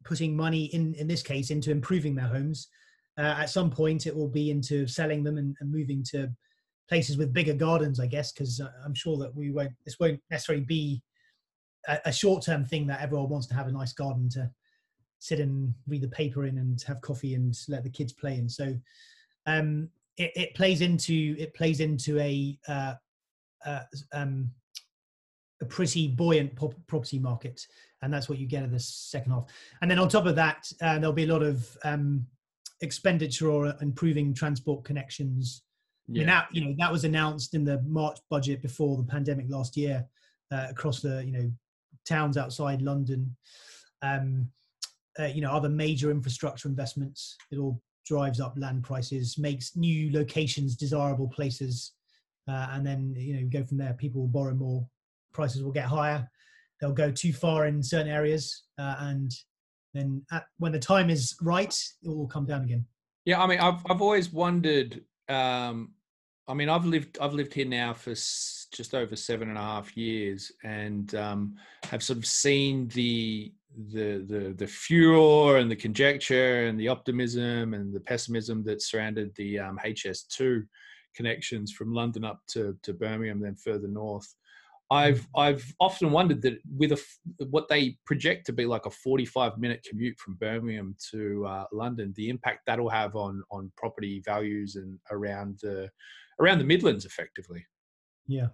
[0.05, 2.69] putting money in in this case into improving their homes
[3.21, 6.29] uh, at some point it will be into selling them and, and moving to
[6.89, 10.21] places with bigger gardens i guess because uh, i'm sure that we won't this won't
[10.31, 11.03] necessarily be
[11.89, 14.51] a, a short-term thing that everyone wants to have a nice garden to
[15.21, 18.49] sit and read the paper in and have coffee and let the kids play in.
[18.49, 18.75] So
[19.47, 22.95] um, it, it, plays into it plays into a uh,
[23.65, 24.51] uh, um,
[25.61, 26.57] a pretty buoyant
[26.87, 27.67] property market,
[28.03, 29.45] and that's what you get in the second half.
[29.83, 32.27] And then on top of that, uh, there'll be a lot of um,
[32.83, 35.63] expenditure or improving transport connections,
[36.09, 39.47] I mean, that you know that was announced in the March budget before the pandemic
[39.49, 40.05] last year
[40.53, 41.51] uh, across the you know
[42.05, 43.37] towns outside London.
[44.03, 44.51] Um,
[45.19, 47.37] uh, you know, other major infrastructure investments.
[47.51, 51.93] It all drives up land prices, makes new locations desirable places,
[52.49, 53.95] uh, and then you know go from there.
[53.95, 54.87] People will borrow more,
[55.33, 56.29] prices will get higher.
[56.81, 59.33] They'll go too far in certain areas, uh, and
[59.95, 62.87] then at, when the time is right, it will come down again.
[63.25, 65.03] Yeah, I mean, I've I've always wondered.
[65.29, 65.93] Um,
[66.49, 69.63] I mean, I've lived I've lived here now for s- just over seven and a
[69.63, 73.53] half years, and um, have sort of seen the
[73.93, 79.33] the the the furor and the conjecture and the optimism and the pessimism that surrounded
[79.37, 80.67] the um, HS2
[81.15, 84.35] connections from London up to to Birmingham, then further north.
[84.91, 87.19] I've I've often wondered that with a f-
[87.51, 92.13] what they project to be like a 45 minute commute from Birmingham to uh, London,
[92.17, 95.89] the impact that'll have on on property values and around the
[96.41, 97.65] around the Midlands, effectively.
[98.27, 98.49] Yeah.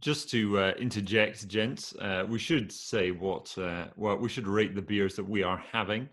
[0.00, 4.74] Just to uh, interject, gents, uh, we should say what uh, well we should rate
[4.74, 6.08] the beers that we are having.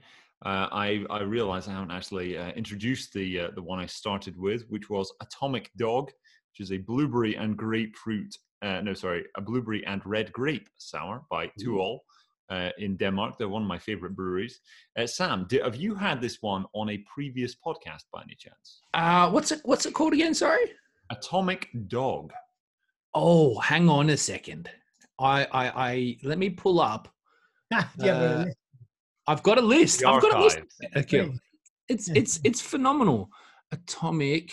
[0.45, 4.37] Uh, I I realize I haven't actually uh, introduced the uh, the one I started
[4.37, 6.07] with, which was Atomic Dog,
[6.51, 8.35] which is a blueberry and grapefruit.
[8.61, 11.99] No, sorry, a blueberry and red grape sour by To Øl
[12.49, 13.37] uh, in Denmark.
[13.37, 14.61] They're one of my favorite breweries.
[15.05, 18.81] Sam, did, have you had this one on a previous podcast by any chance?
[18.93, 20.33] Uh, what's it What's it called again?
[20.33, 20.73] Sorry.
[21.09, 22.33] Atomic Dog.
[23.13, 24.69] Oh, hang on a second.
[25.19, 27.07] I I, I let me pull up.
[27.71, 28.45] yeah, Uh,
[29.27, 30.05] I've got a list.
[30.05, 30.59] I've got a list.
[30.95, 31.31] Okay.
[31.89, 33.29] It's it's it's phenomenal.
[33.71, 34.51] Atomic.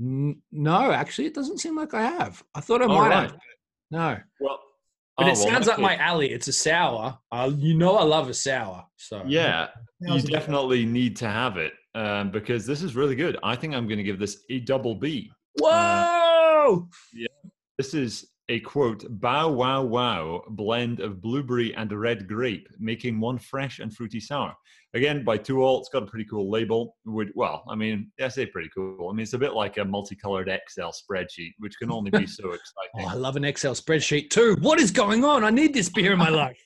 [0.00, 2.42] N- No, actually, it doesn't seem like I have.
[2.54, 3.30] I thought I All might right.
[3.30, 3.38] have.
[3.90, 4.60] No, Well,
[5.16, 6.30] but oh, it well, sounds up my alley.
[6.30, 7.18] It's a sour.
[7.30, 8.84] Uh, you know, I love a sour.
[8.96, 9.68] So Yeah,
[10.00, 13.38] you was a good definitely need to have it um, because this is really good.
[13.42, 15.30] I think I'm going to give this a double B.
[15.58, 16.88] Whoa!
[17.14, 17.28] Yeah.
[17.78, 23.38] This is a quote bow wow wow blend of blueberry and red grape, making one
[23.38, 24.54] fresh and fruity sour.
[24.94, 26.96] Again, by Two To Øl, it's got a pretty cool label.
[27.06, 29.08] Would well, I mean, I say pretty cool.
[29.10, 32.44] I mean, it's a bit like a multicolored Excel spreadsheet, which can only be so
[32.50, 33.10] Oh, exciting.
[33.10, 34.56] I love an Excel spreadsheet too.
[34.60, 35.42] What is going on?
[35.44, 36.58] I need this beer in my life.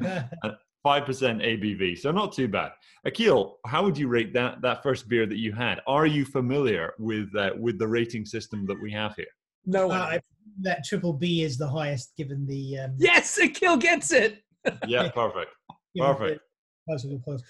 [0.84, 2.70] Five percent ABV, so not too bad.
[3.04, 5.80] Akil, how would you rate that that first beer that you had?
[5.88, 9.26] Are you familiar with uh, with the rating system that we have here?
[9.64, 10.00] No Uh, one.
[10.00, 10.20] I-
[10.60, 14.42] that triple B is the highest given the um, yes, Akil gets it.
[14.88, 15.50] Yeah, perfect.
[15.96, 16.40] perfect.
[16.88, 17.42] price of applause.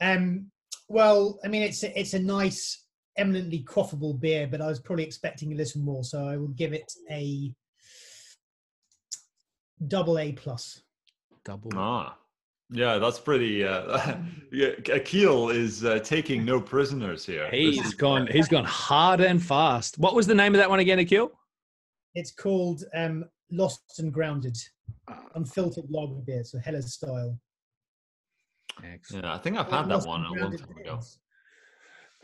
[0.00, 0.50] Um,
[0.88, 2.84] well, I mean, it's a, it's a nice,
[3.18, 6.72] eminently quaffable beer, but I was probably expecting a little more, so I will give
[6.72, 7.52] it a
[9.88, 10.82] double A plus.
[11.44, 11.70] Double.
[11.74, 12.16] Ah,
[12.70, 13.62] yeah, that's pretty.
[13.64, 14.16] Uh,
[14.52, 17.48] yeah, Akil is uh, taking no prisoners here.
[17.50, 18.26] This He's is- gone.
[18.26, 19.98] He's gone hard and fast.
[19.98, 21.30] What was the name of that one again, Akil?
[22.14, 24.56] It's called um, Lost and Grounded,
[25.08, 27.38] Uh, unfiltered lager beer, so Helles style.
[28.82, 29.24] Excellent.
[29.24, 31.00] Yeah, I think I've had that one a long time ago.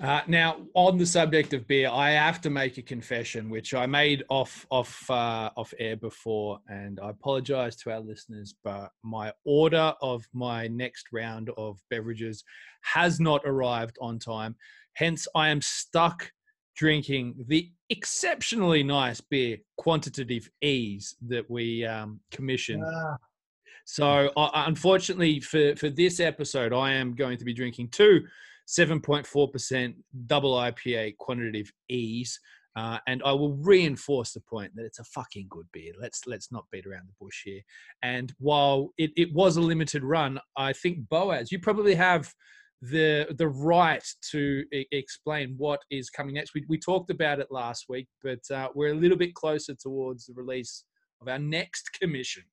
[0.01, 3.85] Uh, now, on the subject of beer, I have to make a confession, which I
[3.85, 9.31] made off off uh, off air before, and I apologise to our listeners, but my
[9.45, 12.43] order of my next round of beverages
[12.81, 14.57] has not arrived on time.
[14.95, 16.33] Hence, I am stuck
[16.81, 22.83] drinking the exceptionally nice beer, Quantitative Ease, that we um, commissioned.
[22.87, 23.19] Ah,
[23.85, 28.23] So, uh, unfortunately, for, for this episode, I am going to be drinking two
[28.67, 29.95] 7.4%
[30.27, 32.41] double IPA quantitative ease.
[32.75, 35.93] Uh, and I will reinforce the point that it's a fucking good beer.
[36.01, 37.61] Let's let's not beat around the bush here.
[38.03, 42.33] And while it, it was a limited run, I think Boaz, you probably have
[42.83, 46.55] the the right to e- explain what is coming next.
[46.55, 50.27] We, we talked about it last week, but uh, we're a little bit closer towards
[50.27, 50.85] the release
[51.21, 52.45] of our next commission.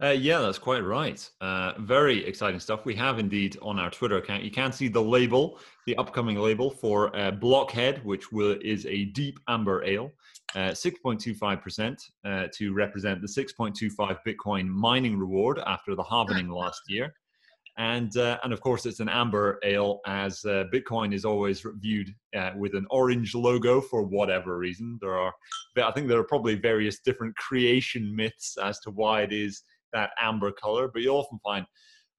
[0.00, 1.28] Uh, yeah, that's quite right.
[1.40, 2.84] Uh, very exciting stuff.
[2.84, 4.44] We have indeed on our Twitter account.
[4.44, 9.06] You can see the label, the upcoming label for uh, Blockhead, which will, is a
[9.06, 10.12] deep amber ale,
[10.54, 17.12] uh, 6.25% uh, to represent the 6.25 Bitcoin mining reward after the halvening last year.
[17.78, 22.12] And, uh, and of course, it's an amber ale, as uh, Bitcoin is always viewed
[22.36, 24.98] uh, with an orange logo for whatever reason.
[25.00, 25.32] There are,
[25.80, 29.62] I think, there are probably various different creation myths as to why it is
[29.92, 31.64] that amber color, but you'll often find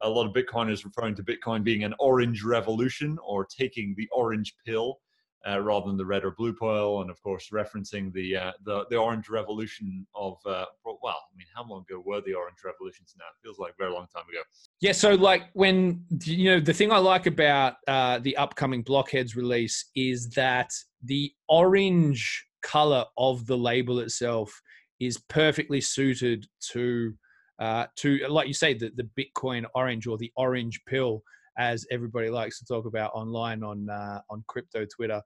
[0.02, 4.56] a lot of Bitcoiners referring to Bitcoin being an orange revolution or taking the orange
[4.66, 5.00] pill
[5.48, 8.86] uh, rather than the red or blue pill, and of course referencing the uh, the,
[8.90, 13.16] the orange revolution of uh, well, I mean, how long ago were the orange revolutions
[13.18, 13.26] now?
[13.26, 14.42] It feels like a very long time ago.
[14.82, 19.36] Yeah, so like when you know the thing I like about uh, the upcoming Blockheads
[19.36, 20.72] release is that
[21.04, 24.62] the orange color of the label itself
[25.00, 27.14] is perfectly suited to
[27.60, 31.24] uh, to like you say the, the Bitcoin orange or the orange pill
[31.58, 35.22] as everybody likes to talk about online on uh, on crypto Twitter.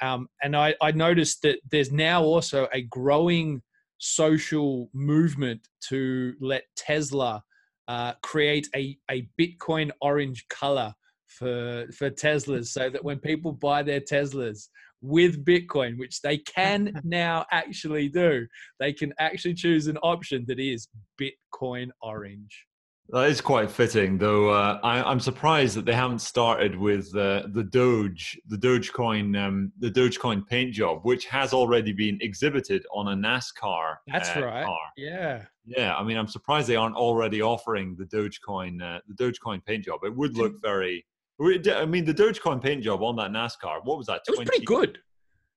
[0.00, 3.62] Um, and I, I noticed that there's now also a growing
[3.98, 7.42] social movement to let Tesla
[7.88, 10.94] uh, create a, a Bitcoin orange color
[11.26, 14.68] for for Teslas, so that when people buy their Teslas
[15.00, 18.46] with Bitcoin, which they can now actually do,
[18.80, 20.88] they can actually choose an option that is
[21.20, 22.66] Bitcoin orange.
[23.10, 24.50] That is quite fitting, though.
[24.50, 29.72] Uh, I, am surprised that they haven't started with uh, the Doge, the Dogecoin, um,
[29.78, 33.96] the Dogecoin paint job, which has already been exhibited on a NASCAR.
[34.08, 34.64] That's uh, right.
[34.66, 34.78] Car.
[34.98, 35.44] Yeah.
[35.64, 39.86] Yeah, I mean, I'm surprised they aren't already offering the Dogecoin, uh, the Dogecoin paint
[39.86, 40.00] job.
[40.04, 41.06] It would look very.
[41.40, 43.84] I mean, the Dogecoin paint job on that NASCAR.
[43.84, 44.22] What was that?
[44.28, 44.98] It was pretty good.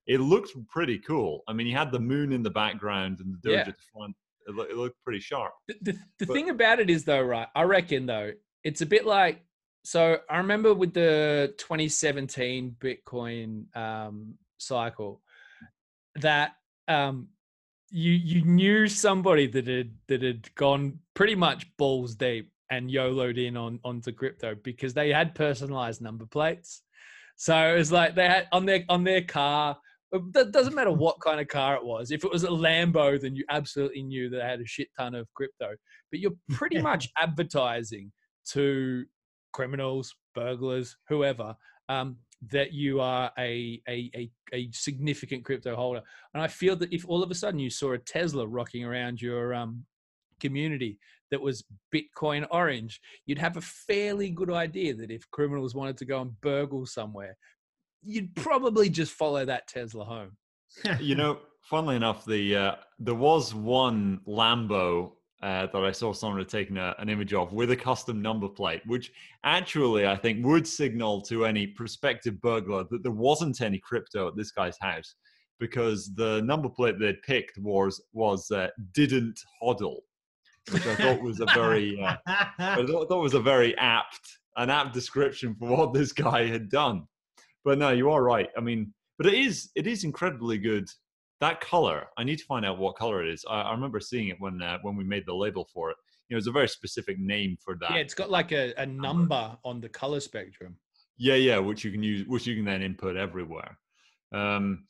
[0.07, 1.41] It looked pretty cool.
[1.47, 3.59] I mean, you had the moon in the background and the Doge yeah.
[3.61, 4.15] at the front
[4.57, 5.53] it, it looked pretty sharp.
[5.67, 7.47] The, the, the but, thing about it is, though, right?
[7.55, 8.31] I reckon, though,
[8.63, 9.41] it's a bit like
[9.83, 10.17] so.
[10.29, 15.21] I remember with the 2017 Bitcoin um, cycle
[16.15, 16.51] that
[16.87, 17.29] um,
[17.89, 23.37] you you knew somebody that had that had gone pretty much balls deep and YOLO'd
[23.37, 26.81] in on onto crypto because they had personalized number plates.
[27.35, 29.77] So it was like they had on their on their car
[30.11, 32.11] it doesn't matter what kind of car it was.
[32.11, 35.15] If it was a Lambo, then you absolutely knew that they had a shit ton
[35.15, 35.75] of crypto.
[36.11, 38.11] But you're pretty much advertising
[38.49, 39.05] to
[39.53, 41.55] criminals, burglars, whoever,
[41.89, 42.17] um,
[42.49, 46.01] that you are a, a, a, a, significant crypto holder.
[46.33, 49.21] And I feel that if all of a sudden you saw a Tesla rocking around
[49.21, 49.85] your um,
[50.39, 50.97] community
[51.29, 56.05] that was Bitcoin orange, you'd have a fairly good idea that if criminals wanted to
[56.05, 57.37] go and burgle somewhere,
[58.03, 60.37] you'd probably just follow that Tesla home.
[60.99, 65.11] you know, funnily enough, the uh, there was one Lambo
[65.41, 68.47] uh, that I saw someone had taken a, an image of with a custom number
[68.47, 69.11] plate, which
[69.43, 74.35] actually I think would signal to any prospective burglar that there wasn't any crypto at
[74.35, 75.15] this guy's house
[75.59, 79.97] because the number plate they'd picked was was uh, didn't hodl,
[80.71, 84.93] which I thought was a very uh, I thought was a very apt an apt
[84.93, 87.07] description for what this guy had done
[87.63, 88.49] but no, you are right.
[88.57, 90.87] I mean, but it is it is incredibly good.
[91.41, 93.43] That color, I need to find out what color it is.
[93.49, 95.97] I, I remember seeing it when uh, when we made the label for it.
[96.29, 97.91] You know, it's a very specific name for that.
[97.91, 100.77] Yeah, it's got like a, a number on the color spectrum.
[101.17, 103.77] Yeah, yeah, which you can use, which you can then input everywhere.
[104.33, 104.85] Um,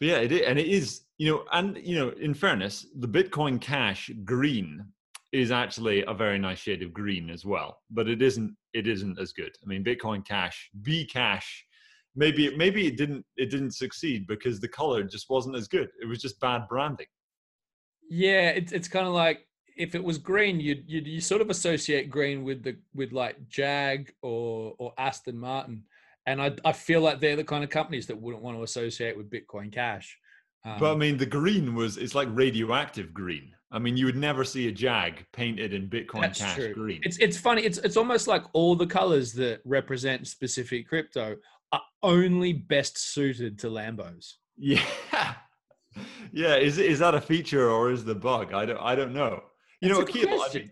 [0.00, 3.08] but yeah, it is, and it is, you know, and you know, in fairness, the
[3.08, 4.84] Bitcoin Cash green
[5.32, 8.56] is actually a very nice shade of green as well, but it isn't.
[8.72, 9.52] It isn't as good.
[9.62, 11.64] I mean, Bitcoin Cash, B Cash
[12.16, 15.88] maybe maybe it didn't it didn't succeed because the color just wasn't as good.
[16.00, 17.06] It was just bad branding.
[18.08, 19.46] Yeah, it's it's kind of like
[19.76, 23.48] if it was green, you'd, you'd you sort of associate green with the with like
[23.48, 25.84] Jag or or Aston Martin,
[26.26, 29.16] and I I feel like they're the kind of companies that wouldn't want to associate
[29.16, 30.18] with Bitcoin Cash.
[30.64, 33.50] Um, but I mean, the green was it's like radioactive green.
[33.70, 36.74] I mean, you would never see a Jag painted in Bitcoin Cash true.
[36.74, 37.00] green.
[37.02, 37.62] It's it's funny.
[37.62, 41.36] It's it's almost like all the colors that represent specific crypto
[41.74, 44.34] are only best suited to Lambos.
[44.56, 44.82] Yeah.
[46.32, 48.52] Yeah, is is that a feature or is the bug?
[48.52, 49.40] I don't I don't know.
[49.80, 50.70] You That's know, Akil, I'd be,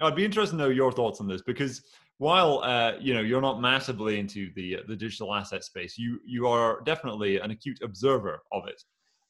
[0.00, 1.82] I'd be interested to know your thoughts on this because
[2.18, 6.46] while uh, you know you're not massively into the the digital asset space, you you
[6.48, 8.82] are definitely an acute observer of it,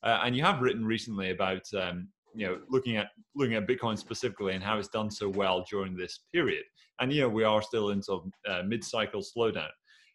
[0.02, 3.98] uh, and you have written recently about um, you know looking at looking at Bitcoin
[3.98, 6.64] specifically and how it's done so well during this period.
[7.00, 9.68] And you know we are still into uh, mid-cycle slowdown.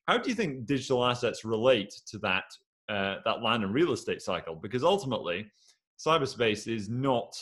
[0.07, 2.45] How do you think digital assets relate to that
[2.89, 4.55] uh, that land and real estate cycle?
[4.55, 5.47] Because ultimately,
[5.97, 7.33] cyberspace is not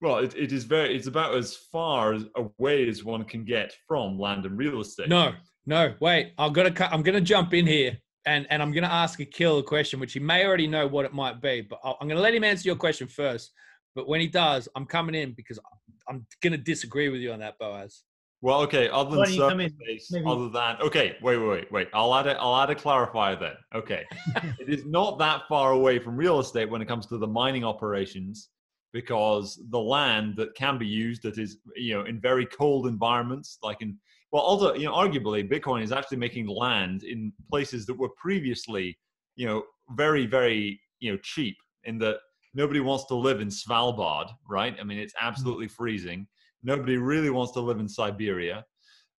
[0.00, 0.18] well.
[0.18, 0.96] It, it is very.
[0.96, 5.08] It's about as far away as one can get from land and real estate.
[5.08, 5.34] No,
[5.66, 5.94] no.
[6.00, 7.98] Wait, I'm gonna cut, I'm gonna jump in here.
[8.26, 11.14] And, and I'm going to ask Akil question, which he may already know what it
[11.14, 13.52] might be, but I'm going to let him answer your question first.
[13.94, 15.58] But when he does, I'm coming in because
[16.06, 18.02] I'm going to disagree with you on that, Boaz.
[18.40, 18.88] Well, okay.
[18.88, 21.88] Other than surface, other than okay, wait, wait, wait, wait.
[21.92, 23.54] I'll add a, I'll add a clarifier then.
[23.74, 24.04] Okay,
[24.60, 27.64] it is not that far away from real estate when it comes to the mining
[27.64, 28.50] operations,
[28.92, 33.58] because the land that can be used that is you know in very cold environments,
[33.62, 33.98] like in
[34.30, 38.96] well, although you know arguably Bitcoin is actually making land in places that were previously
[39.34, 39.64] you know
[39.96, 42.18] very very you know cheap in that
[42.54, 44.76] nobody wants to live in Svalbard, right?
[44.80, 46.26] I mean, it's absolutely freezing.
[46.62, 48.64] Nobody really wants to live in Siberia.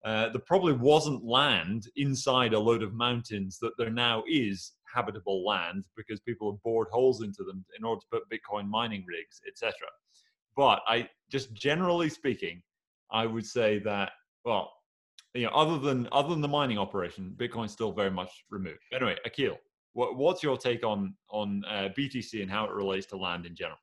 [0.04, 5.44] Uh, there probably wasn't land inside a load of mountains that there now is habitable
[5.44, 9.40] land because people have bored holes into them in order to put Bitcoin mining rigs,
[9.46, 9.74] etc.
[10.56, 12.62] But I just generally speaking,
[13.10, 14.12] I would say that
[14.44, 14.72] well,
[15.34, 18.80] you know, other than other than the mining operation, Bitcoin's still very much removed.
[18.92, 19.58] Anyway, Akil,
[19.92, 23.54] what, what's your take on on uh, BTC and how it relates to land in
[23.54, 23.78] general?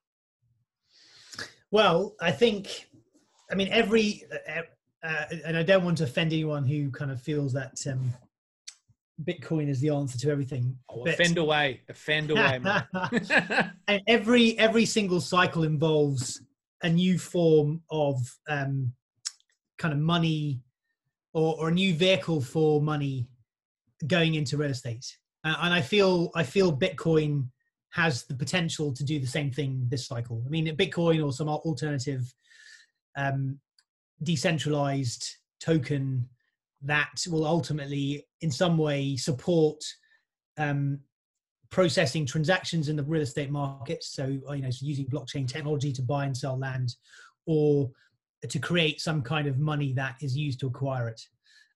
[1.70, 2.88] Well, I think,
[3.50, 4.62] I mean, every, uh,
[5.06, 8.12] uh, and I don't want to offend anyone who kind of feels that um,
[9.22, 10.76] Bitcoin is the answer to everything.
[10.90, 12.60] Oh, offend away, offend away.
[13.88, 16.40] and every every single cycle involves
[16.82, 18.18] a new form of
[18.48, 18.92] um,
[19.78, 20.60] kind of money
[21.32, 23.26] or, or a new vehicle for money
[24.06, 25.06] going into real estate.
[25.44, 27.48] Uh, and I feel I feel Bitcoin
[27.90, 30.42] has the potential to do the same thing this cycle.
[30.44, 32.30] I mean, Bitcoin or some alternative
[33.16, 33.58] um,
[34.22, 35.28] decentralized
[35.60, 36.28] token
[36.82, 39.82] that will ultimately, in some way, support
[40.58, 41.00] um,
[41.70, 44.02] processing transactions in the real estate market.
[44.04, 46.94] So, you know, so using blockchain technology to buy and sell land,
[47.46, 47.90] or
[48.48, 51.20] to create some kind of money that is used to acquire it,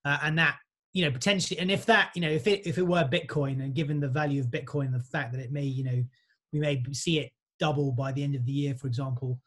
[0.05, 0.57] uh, and that
[0.93, 3.75] you know potentially, and if that you know if it if it were Bitcoin, and
[3.75, 6.05] given the value of Bitcoin, the fact that it may you know
[6.53, 9.39] we may see it double by the end of the year, for example.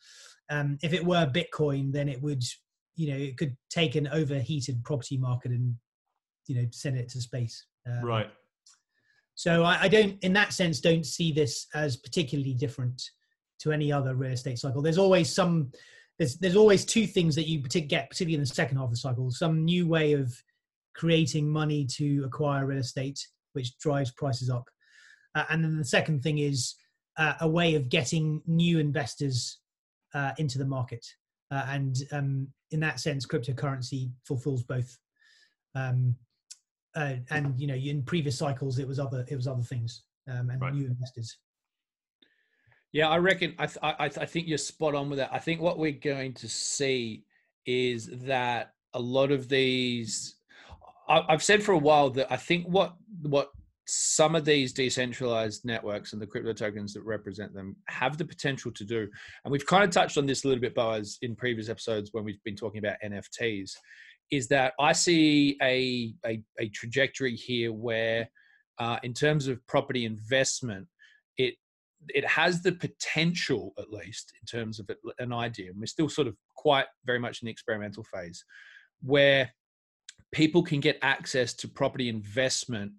[0.53, 2.43] Um, if it were Bitcoin, then it would
[2.95, 5.75] you know it could take an overheated property market and
[6.47, 7.65] you know send it to space.
[7.87, 8.29] Um, right.
[9.35, 13.01] So I, I, don't in that sense don't see this as particularly different
[13.61, 14.81] to any other real estate cycle.
[14.81, 15.71] There's always some
[16.19, 18.97] there's there's always two things that you get particularly in the second half of the
[18.97, 19.31] cycle.
[19.31, 20.31] Some new way of
[20.93, 23.19] creating money to acquire real estate
[23.53, 24.69] which drives prices up.
[25.35, 26.75] Uh, and then the second thing is
[27.17, 29.59] uh, a way of getting new investors
[30.13, 31.05] uh, into the market
[31.53, 34.97] uh, and um, in that sense, cryptocurrency fulfills both.
[35.75, 36.15] Um,
[36.95, 40.49] uh, and you know, in previous cycles, it was other it was other things um,
[40.49, 40.73] and right.
[40.73, 41.37] new investors.
[42.91, 43.55] Yeah, I reckon.
[43.57, 45.33] I, th- I, th- I think you're spot on with that.
[45.33, 47.23] I think what we're going to see
[47.65, 50.35] is that a lot of these.
[51.07, 53.51] I, I've said for a while that I think what what
[53.85, 58.71] some of these decentralized networks and the crypto tokens that represent them have the potential
[58.71, 59.07] to do.
[59.43, 62.23] And we've kind of touched on this a little bit, Boaz, in previous episodes when
[62.23, 63.71] we've been talking about NFTs,
[64.31, 68.29] is that I see a, a, a trajectory here where,
[68.79, 70.87] uh, in terms of property investment,
[71.37, 71.55] it
[72.09, 76.27] it has the potential, at least in terms of an idea, and we're still sort
[76.27, 78.43] of quite very much in the experimental phase,
[79.01, 79.49] where
[80.33, 82.91] people can get access to property investment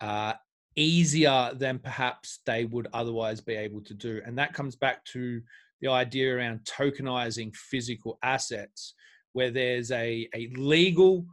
[0.00, 0.34] uh,
[0.76, 4.20] easier than perhaps they would otherwise be able to do.
[4.24, 5.40] And that comes back to
[5.80, 8.94] the idea around tokenizing physical assets,
[9.32, 11.26] where there's a, a legal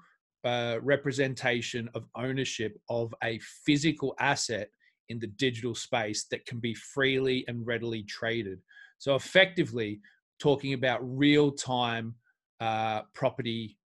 [0.44, 4.70] uh, representation of ownership of a physical asset
[5.10, 8.60] in the digital space that can be freely and readily traded.
[9.00, 10.00] So, effectively,
[10.40, 12.16] talking about real time
[12.60, 13.78] uh, property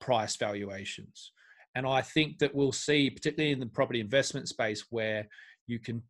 [0.00, 1.32] price valuations.
[1.76, 5.28] And I think that we'll see, particularly in the property investment space, where
[5.66, 6.02] you can,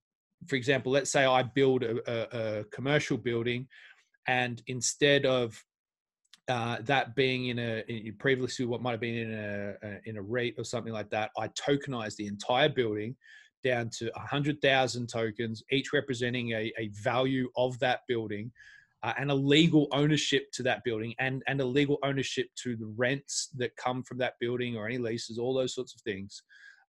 [0.47, 3.67] for example, let's say I build a, a, a commercial building,
[4.29, 5.61] and instead of
[6.49, 10.17] uh, that being in a in previously what might have been in a, a in
[10.17, 13.17] a REIT or something like that, I tokenize the entire building
[13.65, 18.53] down to 100,000 tokens, each representing a, a value of that building
[19.03, 22.93] uh, and a legal ownership to that building and, and a legal ownership to the
[22.97, 26.43] rents that come from that building or any leases, all those sorts of things.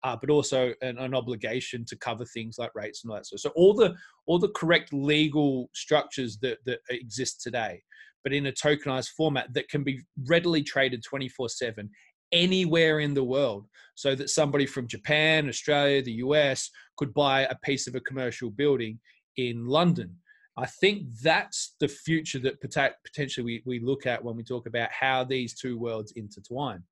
[0.04, 3.26] Uh, but also an, an, obligation to cover things like rates and all that.
[3.26, 3.94] So, so all the
[4.26, 7.82] all the correct legal structures that that exist today,
[8.22, 11.90] but in a tokenized format that can be readily traded twenty four seven
[12.30, 17.56] anywhere in the world, so that somebody from Japan, Australia, the US could buy a
[17.64, 19.00] piece of a commercial building
[19.38, 20.14] in London
[20.58, 24.90] I think that's the future that potentially we, we look at when we talk about
[24.90, 26.82] how these two worlds intertwine.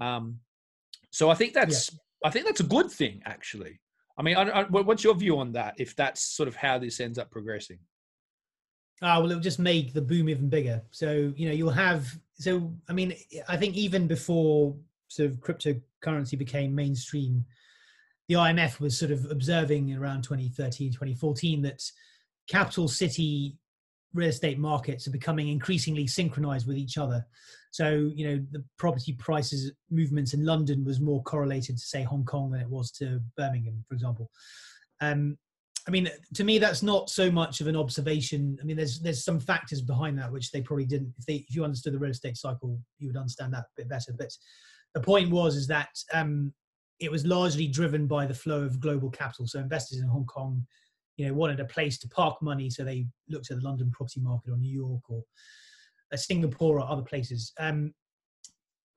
[0.00, 0.38] Um,
[1.10, 1.98] so I think that's yeah.
[2.24, 3.80] I think that's a good thing, actually.
[4.18, 5.74] I mean, I, I, what's your view on that?
[5.78, 7.78] If that's sort of how this ends up progressing?
[9.02, 10.82] Ah, well, it'll just make the boom even bigger.
[10.90, 12.06] So you know, you'll have.
[12.34, 13.14] So I mean,
[13.48, 14.74] I think even before
[15.08, 17.44] sort of cryptocurrency became mainstream,
[18.28, 21.82] the IMF was sort of observing around 2013, 2014 that
[22.48, 23.56] capital city
[24.14, 27.26] real estate markets are becoming increasingly synchronized with each other.
[27.70, 32.24] So, you know, the property prices movements in London was more correlated to, say, Hong
[32.24, 34.30] Kong than it was to Birmingham, for example.
[35.00, 35.38] Um,
[35.88, 38.58] I mean, to me, that's not so much of an observation.
[38.60, 41.12] I mean, there's there's some factors behind that which they probably didn't.
[41.18, 43.88] If they if you understood the real estate cycle, you would understand that a bit
[43.88, 44.12] better.
[44.16, 44.30] But
[44.94, 46.52] the point was is that um,
[47.00, 49.46] it was largely driven by the flow of global capital.
[49.46, 50.64] So investors in Hong Kong,
[51.16, 54.20] you know, wanted a place to park money, so they looked at the London property
[54.20, 55.22] market or New York or
[56.12, 57.52] uh, Singapore or other places.
[57.58, 57.92] Um,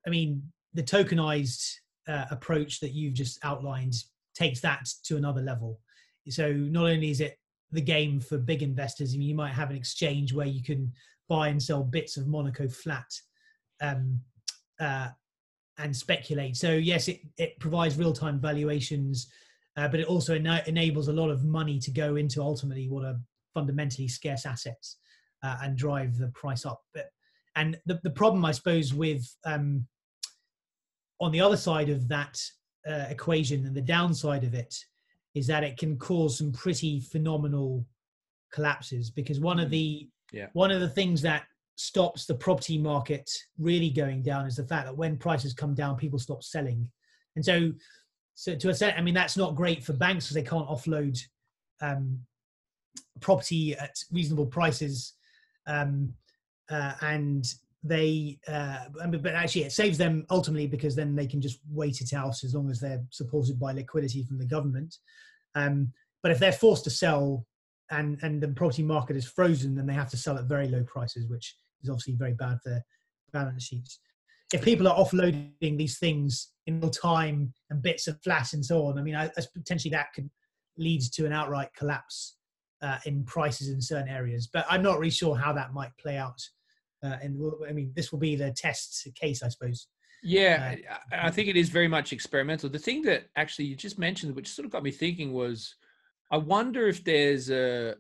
[0.06, 0.42] I mean,
[0.74, 1.74] the tokenized
[2.08, 3.96] uh, approach that you've just outlined
[4.36, 5.80] takes that to another level.
[6.30, 7.38] So not only is it
[7.72, 10.92] the game for big investors, I mean, you might have an exchange where you can
[11.28, 13.12] buy and sell bits of Monaco flat
[13.82, 14.20] um,
[14.80, 15.10] uh,
[15.78, 16.56] and speculate.
[16.56, 19.28] So yes, it, it provides real time valuations,
[19.78, 23.06] uh, but it also ena- enables a lot of money to go into ultimately what
[23.06, 23.20] are
[23.54, 24.98] fundamentally scarce assets
[25.44, 26.82] uh, and drive the price up.
[26.94, 27.10] But
[27.56, 29.88] and the, the problem, I suppose, with um,
[31.20, 32.42] on the other side of that
[32.88, 34.76] uh, equation and the downside of it
[35.34, 37.86] is that it can cause some pretty phenomenal
[38.52, 39.72] collapses because one of mm.
[39.72, 40.48] the yeah.
[40.54, 41.44] one of the things that
[41.76, 45.98] stops the property market really going down is the fact that when prices come down
[45.98, 46.90] people stop selling
[47.36, 47.72] and so
[48.36, 51.20] so to a extent i mean that's not great for banks because they can't offload
[51.82, 52.20] um,
[53.22, 55.14] property at reasonable prices.
[55.68, 56.14] Um,
[56.70, 57.46] uh, and
[57.84, 62.14] they uh, but actually it saves them ultimately because then they can just wait it
[62.14, 64.98] out as long as they're supported by liquidity from the government.
[65.54, 67.46] Um, but if they're forced to sell
[67.92, 70.84] and and the property market is frozen then they have to sell at very low
[70.86, 72.82] prices which is obviously very bad for
[73.32, 74.00] balance sheets
[74.54, 78.86] if people are offloading these things in real time and bits of flat and so
[78.86, 80.30] on i mean I, potentially that could
[80.78, 82.38] lead to an outright collapse
[82.82, 86.18] uh, in prices in certain areas but i'm not really sure how that might play
[86.18, 86.40] out
[87.06, 89.88] uh, and I mean, this will be the test case, I suppose.
[90.24, 92.70] Yeah, uh, I think it is very much experimental.
[92.70, 95.76] The thing that actually you just mentioned, which sort of got me thinking, was
[96.32, 97.96] I wonder if there's a,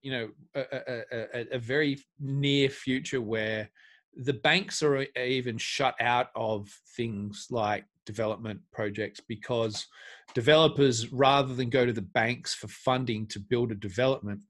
[0.00, 3.70] you know, a, a, a, a very near future where
[4.16, 9.86] the banks are even shut out of things like development projects because
[10.34, 14.40] developers, rather than go to the banks for funding to build a development,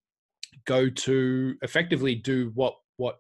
[0.65, 3.19] go to effectively do what what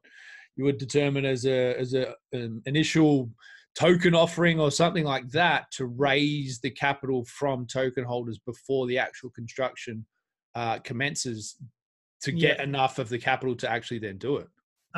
[0.56, 3.30] you would determine as a as a an initial
[3.74, 8.98] token offering or something like that to raise the capital from token holders before the
[8.98, 10.04] actual construction
[10.56, 11.56] uh, commences
[12.20, 12.64] to get yeah.
[12.64, 14.48] enough of the capital to actually then do it.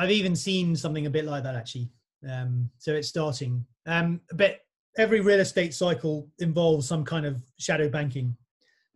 [0.01, 1.91] I've even seen something a bit like that actually.
[2.27, 3.63] Um, so it's starting.
[3.85, 4.61] Um, but
[4.97, 8.35] every real estate cycle involves some kind of shadow banking.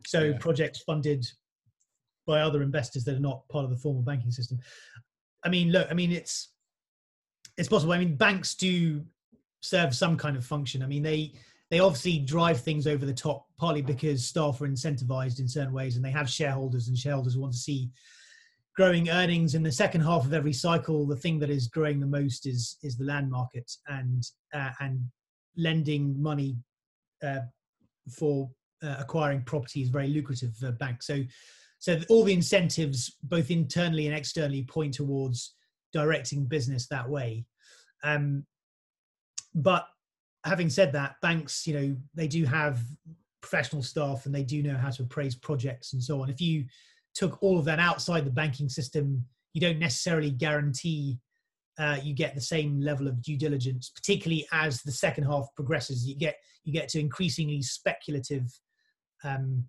[0.04, 0.38] So yeah.
[0.38, 1.24] projects funded
[2.26, 4.58] by other investors that are not part of the formal banking system.
[5.44, 6.48] I mean, look, I mean, it's
[7.56, 7.92] it's possible.
[7.92, 9.04] I mean, banks do
[9.60, 10.82] serve some kind of function.
[10.82, 11.34] I mean, they
[11.70, 15.94] they obviously drive things over the top, partly because staff are incentivized in certain ways,
[15.94, 17.90] and they have shareholders, and shareholders want to see
[18.76, 19.54] growing earnings.
[19.54, 22.76] In the second half of every cycle, the thing that is growing the most is
[22.82, 24.22] is the land market, and
[24.54, 25.00] uh, and
[25.56, 26.56] lending money
[27.24, 27.40] uh,
[28.10, 28.50] for
[28.82, 31.06] uh, acquiring property is very lucrative for banks.
[31.06, 31.22] So,
[31.78, 35.54] so all the incentives, both internally and externally, point towards
[35.92, 37.46] directing business that way.
[38.04, 38.44] Um,
[39.54, 39.86] but
[40.44, 42.80] having said that, banks, you know, they do have
[43.40, 46.28] professional staff and they do know how to appraise projects and so on.
[46.28, 46.64] If you
[47.16, 51.18] took all of that outside the banking system, you don't necessarily guarantee
[51.78, 56.06] uh, you get the same level of due diligence, particularly as the second half progresses.
[56.06, 58.48] You get you get to increasingly speculative
[59.24, 59.64] um,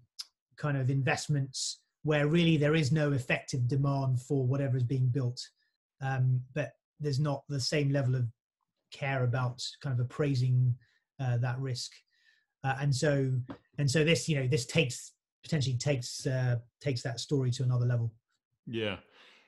[0.58, 5.40] kind of investments where really there is no effective demand for whatever is being built
[6.02, 8.28] um, but there's not the same level of
[8.92, 10.76] care about kind of appraising
[11.20, 11.92] uh, that risk.
[12.64, 13.32] Uh, and so
[13.78, 15.14] and so this you know this takes
[15.48, 18.12] potentially takes uh, takes that story to another level.
[18.66, 18.98] Yeah,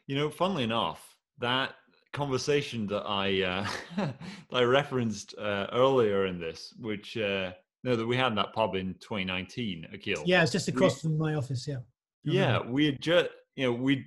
[0.07, 1.75] you know, funnily enough, that
[2.13, 4.15] conversation that I uh, that
[4.51, 7.51] I referenced uh, earlier in this, which uh,
[7.83, 10.23] no, that we had in that pub in 2019, Akil.
[10.25, 11.67] Yeah, it's just across we, from my office.
[11.67, 11.77] Yeah.
[12.23, 14.05] Yeah, we had just you know we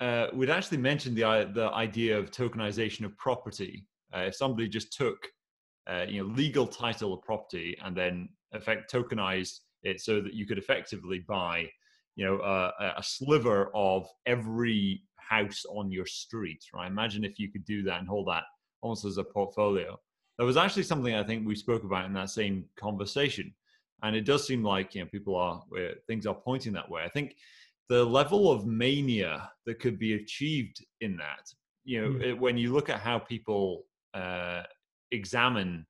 [0.00, 3.86] uh, we'd actually mentioned the the idea of tokenization of property.
[4.14, 5.18] Uh, if somebody just took
[5.88, 10.46] uh, you know legal title of property and then effect tokenized it so that you
[10.46, 11.68] could effectively buy
[12.16, 16.62] you know a, a sliver of every house on your street.
[16.74, 16.88] Right?
[16.88, 18.44] Imagine if you could do that and hold that
[18.82, 19.98] almost as a portfolio.
[20.38, 23.54] That was actually something I think we spoke about in that same conversation,
[24.02, 25.62] and it does seem like you know people are
[26.06, 27.02] things are pointing that way.
[27.04, 27.36] I think
[27.88, 31.50] the level of mania that could be achieved in that
[31.84, 32.22] you know mm.
[32.22, 34.62] it, when you look at how people uh,
[35.12, 35.86] examine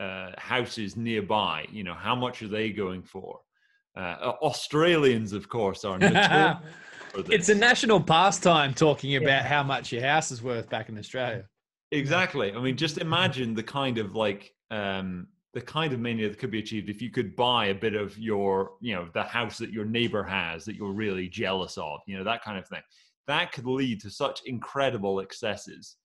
[0.00, 3.40] uh, houses nearby you know how much are they going for
[3.96, 6.58] Uh, Australians, of course, are notorious
[7.36, 9.54] it's a national pastime talking about Yeah.
[9.54, 11.44] how much your house is worth back in Australia.
[11.92, 12.48] Exactly.
[12.56, 15.08] I mean, just imagine the kind of like um,
[15.54, 18.16] the kind of mania that could be achieved if you could buy a bit of
[18.16, 22.16] your, you know, the house that your neighbor has that you're really jealous of, you
[22.16, 22.82] know, that kind of thing.
[23.26, 25.96] That could lead to such incredible excesses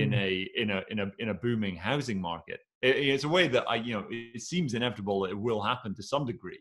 [0.00, 0.14] in Mm.
[0.26, 0.30] a
[0.62, 2.60] in a in a in a booming housing market.
[2.88, 5.94] It- it's a way that I, you know, it seems inevitable that it will happen
[5.94, 6.60] to some degree.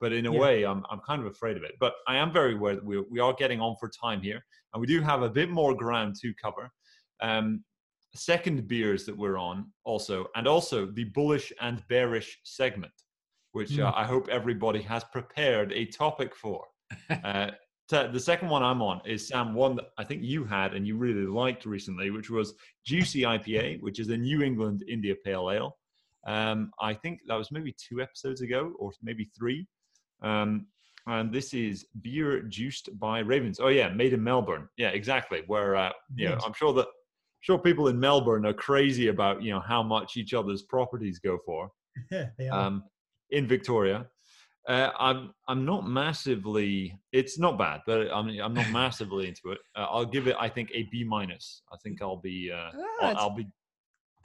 [0.00, 0.40] But in a Yeah.
[0.44, 1.74] way, I'm I'm kind of afraid of it.
[1.84, 4.40] But I am very aware that we we are getting on for time here,
[4.72, 6.64] and we do have a bit more ground to cover.
[7.28, 7.46] Um,
[8.14, 12.92] second beers that we're on also, and also the bullish and bearish segment,
[13.52, 13.96] which uh, Mm.
[14.02, 16.60] I hope everybody has prepared a topic for.
[17.30, 17.50] uh,
[17.88, 20.96] the second one I'm on is Sam, one that I think you had and you
[20.96, 25.76] really liked recently, which was Juicy IPA, which is a New England India Pale Ale.
[26.26, 29.66] Um, I think that was maybe two episodes ago, or maybe three.
[30.22, 30.66] Um,
[31.06, 33.60] and this is beer juiced by Ravens.
[33.60, 34.68] Oh yeah, made in Melbourne.
[34.76, 35.42] Yeah, exactly.
[35.46, 36.88] Where uh, you know, I'm sure that
[37.40, 41.38] sure people in Melbourne are crazy about you know how much each other's properties go
[41.46, 41.70] for
[42.10, 42.26] are.
[42.50, 42.82] um,
[43.30, 44.06] in Victoria.
[44.68, 46.98] Uh, I'm I'm not massively.
[47.12, 49.58] It's not bad, but I'm I'm not massively into it.
[49.76, 50.36] Uh, I'll give it.
[50.40, 51.62] I think a B minus.
[51.72, 52.50] I think I'll be.
[52.52, 53.46] Uh, I'll, I'll be.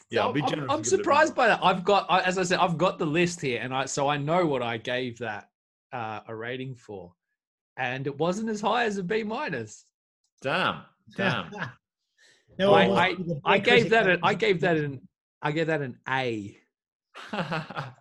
[0.10, 1.60] Yeah, I'll be I'm- I'm, and give it a B surprised by that.
[1.64, 4.18] I've got, I- as I said, I've got the list here, and I so I
[4.18, 5.50] know what I gave that
[5.94, 7.14] uh, a rating for,
[7.78, 9.86] and it wasn't as high as a B minus.
[10.42, 10.82] Damn,
[11.16, 11.52] damn.
[12.58, 15.08] no I- I- to be the I gave that, of an, I gave that an,
[15.42, 16.58] I gave that an A.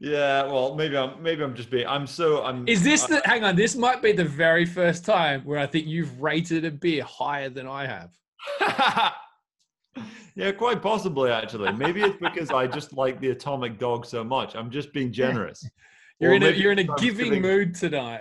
[0.00, 1.86] yeah, well, maybe I'm maybe I'm just being.
[1.86, 2.42] I'm so.
[2.42, 2.66] I'm.
[2.66, 3.22] Is this I- the?
[3.28, 6.70] Hang on, this might be the very first time where I think you've rated a
[6.70, 8.10] beer higher than I have.
[10.34, 11.30] yeah, quite possibly.
[11.30, 14.56] Actually, maybe it's because I just like the Atomic Dog so much.
[14.56, 15.68] I'm just being generous.
[16.20, 18.20] You're Or in a, you're in a giving giving- mood tonight.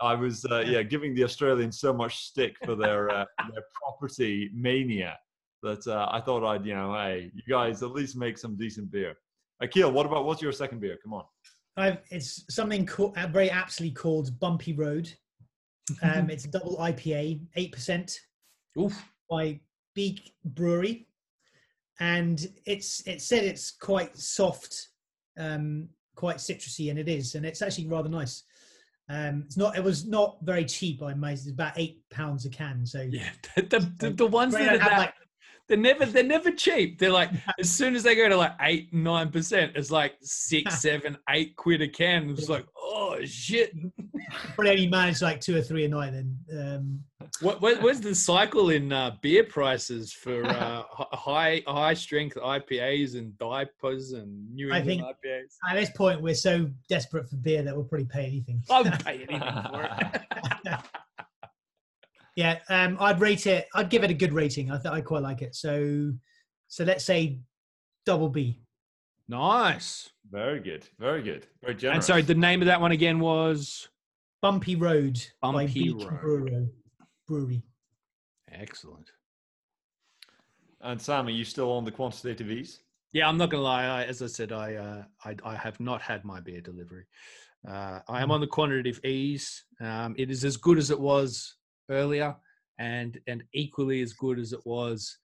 [0.00, 4.48] I was, uh, yeah, giving the Australians so much stick for their uh, their property
[4.54, 5.18] mania
[5.62, 8.90] that uh, I thought I'd, you know, hey, you guys at least make some decent
[8.90, 9.14] beer.
[9.60, 10.98] Akil, what about what's your second beer?
[11.02, 11.24] Come on.
[11.76, 15.12] I've, it's something called, uh, very aptly called Bumpy Road.
[16.02, 18.18] Um, it's a double IPA, eight percent
[18.78, 19.12] Oof.
[19.30, 19.60] by
[19.94, 21.06] Beak Brewery,
[22.00, 24.88] and it's it said it's quite soft,
[25.38, 28.44] um, quite citrusy, and it is, and it's actually rather nice.
[29.10, 29.76] Um, it's not.
[29.76, 31.02] It was not very cheap.
[31.02, 31.32] I might.
[31.32, 32.84] It's about eight pounds a can.
[32.84, 35.14] So Yeah, the, the, the, the ones that are that, like-
[35.68, 36.98] they're never they're never cheap.
[36.98, 40.80] They're like as soon as they go to like eight nine percent, it's like six
[40.82, 42.30] seven eight quid a can.
[42.30, 43.74] It's like oh shit.
[44.54, 46.12] probably only managed like two or three a night.
[46.12, 47.00] Then um,
[47.40, 53.14] What, what what's the cycle in uh, beer prices for uh, high high strength IPAs
[53.16, 55.70] and DIPAs and New I England think- IPAs?
[55.70, 58.62] at this point, we're so desperate for beer that we'll probably pay anything.
[58.70, 59.88] I would pay anything for
[60.64, 60.80] it.
[62.38, 63.66] Yeah, um, I'd rate it.
[63.74, 64.70] I'd give it a good rating.
[64.70, 65.56] I th- I quite like it.
[65.56, 66.12] So,
[66.68, 67.40] so let's say
[68.06, 68.60] double B.
[69.26, 70.08] nice.
[70.30, 71.96] Very good, very good, very generous.
[71.96, 73.88] And sorry, the name of that one again was
[74.40, 76.20] Bumpy Road by Bumpy Beak Road.
[76.20, 76.68] Brewery.
[77.26, 77.62] Brewery.
[78.52, 79.10] excellent.
[80.82, 82.82] and Sam, are you still on the quantitative ease?
[83.12, 83.86] Yeah, I'm not gonna lie.
[83.86, 87.06] I, as I said, I, uh, I I have not had my beer delivery.
[87.68, 89.64] Uh, I am on the quantitative ease.
[89.80, 91.57] Um, it is as good as it was
[91.90, 92.34] earlier,
[92.78, 95.18] and and equally as good as it was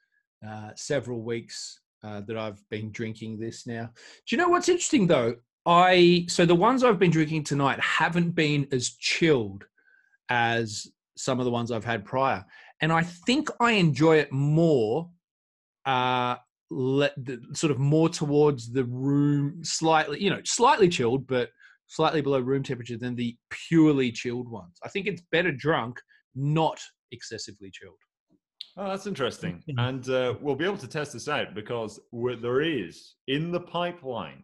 [0.47, 3.91] uh, several weeks uh, that I've been drinking this now.
[4.27, 5.37] Do you know what's interesting though?
[5.67, 9.65] I so the ones I've been drinking tonight haven't been as chilled
[10.29, 10.87] as
[11.17, 12.45] some of the ones I've had prior,
[12.81, 15.11] and I think I enjoy it more.
[15.87, 16.37] Uh,
[16.71, 21.51] let the, sort of more towards the room slightly you know slightly chilled but
[21.87, 26.01] slightly below room temperature than the purely chilled ones i think it's better drunk
[26.35, 26.81] not
[27.13, 27.99] excessively chilled
[28.77, 29.63] Oh, that's interesting.
[29.69, 29.89] Mhm.
[29.89, 34.43] And uh, we'll be able to test this out because there is in the pipeline,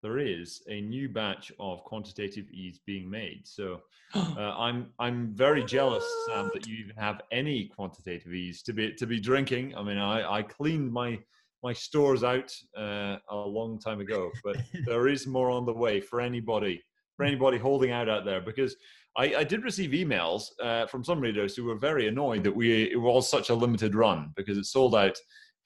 [0.00, 3.46] there is a new batch of quantitative ease being made.
[3.46, 3.82] So
[4.14, 8.92] uh, I'm I'm very jealous, Sam, that you even have any quantitative ease to be
[8.94, 9.74] to be drinking.
[9.76, 11.18] I mean, I, I cleaned my
[11.64, 14.56] my stores out uh, a long time ago, but
[14.86, 16.80] there is more on the way for anybody
[17.16, 18.76] for anybody holding out out there because
[19.16, 22.90] I, I did receive emails uh, from some readers who were very annoyed that we
[22.90, 25.16] it was such a limited run because it sold out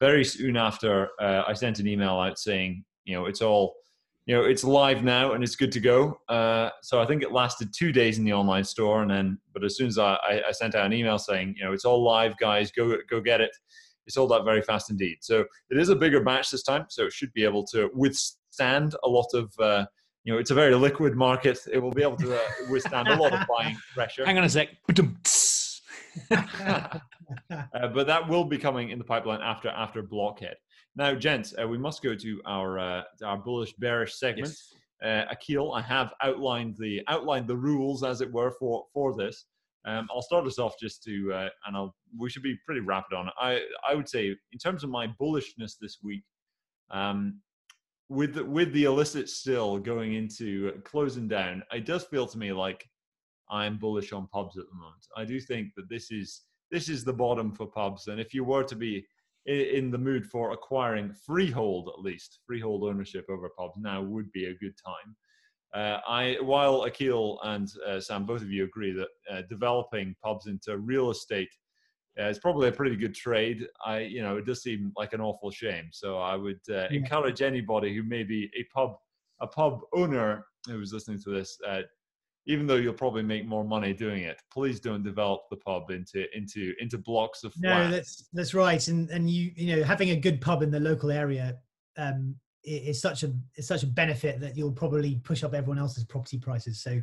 [0.01, 3.75] very soon after uh, I sent an email out saying you know it's all
[4.27, 6.21] you know it's live now and it's good to go.
[6.29, 9.65] Uh, so I think it lasted two days in the online store and then but
[9.65, 12.03] as soon as I, I, I sent out an email saying you know it's all
[12.03, 13.57] live guys go go get it.
[14.07, 15.19] It sold out very fast indeed.
[15.21, 18.95] So it is a bigger batch this time, so it should be able to withstand
[19.05, 19.85] a lot of uh,
[20.29, 21.59] you know, it's a very liquid market.
[21.73, 24.27] It will be able to uh, withstand a lot of buying pressure.
[24.27, 24.69] Hang on a sec.
[26.31, 26.99] uh,
[27.49, 30.57] but that will be coming in the pipeline after after Blockhead.
[30.97, 34.49] Now, gents, uh, we must go to our uh, our bullish bearish segment.
[34.49, 34.75] Yes.
[35.03, 39.47] Uh, Akil, I have outlined the outlined the rules, as it were, for for this.
[39.87, 43.17] Um, I'll start us off just to, uh, and I'll we should be pretty rapid
[43.17, 43.35] on it.
[43.41, 46.25] I I would say in terms of my bullishness this week,
[46.91, 47.41] um,
[48.09, 52.53] with the, with the illicit still going into closing down, it does feel to me
[52.53, 52.89] like
[53.51, 55.07] I'm bullish on pubs at the moment.
[55.17, 58.45] I do think that this is this is the bottom for pubs, and if you
[58.45, 59.07] were to be
[59.47, 64.47] in the mood for acquiring freehold, at least freehold ownership over pubs, now would be
[64.47, 65.17] a good time.
[65.75, 70.47] Uh, I, while Akil and uh, Sam, both of you agree that uh, developing pubs
[70.47, 71.49] into real estate
[72.19, 73.67] uh, is probably a pretty good trade.
[73.85, 75.89] I, you know, it does seem like an awful shame.
[75.93, 76.89] So I would uh, Yeah.
[76.91, 78.97] encourage anybody who may be a pub,
[79.41, 81.83] a pub owner who's listening to this, uh,
[82.47, 86.25] even though you'll probably make more money doing it, please don't develop the pub into
[86.37, 87.91] into into blocks of flats.
[87.91, 90.81] No, that's that's right, and and you you know having a good pub in the
[90.81, 91.59] local area
[91.99, 96.05] um, is such a is such a benefit that you'll probably push up everyone else's
[96.05, 96.83] property prices.
[96.83, 97.03] So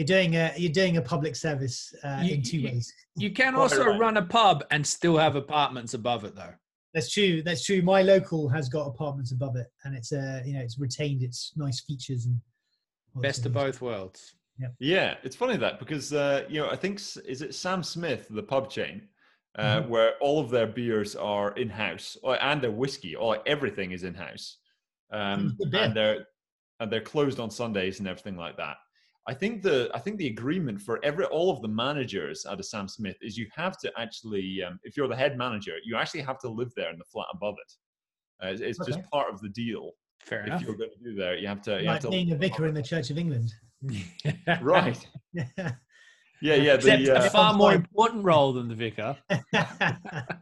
[0.00, 2.90] you're doing a you're doing a public service uh, You- in two you- ways.
[3.16, 4.00] You can also right.
[4.00, 6.54] run a pub and still have apartments above it, though.
[6.94, 7.42] That's true.
[7.42, 7.82] That's true.
[7.82, 11.52] My local has got apartments above it, and it's uh you know it's retained its
[11.56, 12.40] nice features and
[13.16, 14.36] Best of both worlds.
[14.58, 16.94] Yeah, Yeah, it's funny that because uh, you know I think
[17.34, 19.08] is it Sam Smith, the pub chain,
[19.56, 19.88] uh, Mhm.
[19.88, 24.04] where all of their beers are in house and their whiskey, or like everything is
[24.04, 24.56] in house,
[25.10, 26.26] um, and they're
[26.78, 28.76] and they're closed on Sundays and everything like that.
[29.30, 32.64] I think the I think the agreement for every all of the managers at a
[32.64, 36.22] Sam Smith is you have to actually um, if you're the head manager, you actually
[36.22, 37.72] have to live there in the flat above it.
[38.44, 38.90] Uh, it's it's Okay.
[38.92, 39.92] just part of the deal.
[40.20, 40.62] Fair If enough.
[40.62, 41.80] you're going to do there, you have to.
[41.80, 43.52] You like have to being a vicar in the Church of England.
[44.60, 44.98] right.
[45.32, 45.44] Yeah.
[46.42, 46.74] Yeah, yeah.
[46.74, 49.16] Except The, a uh, far more important role than the vicar.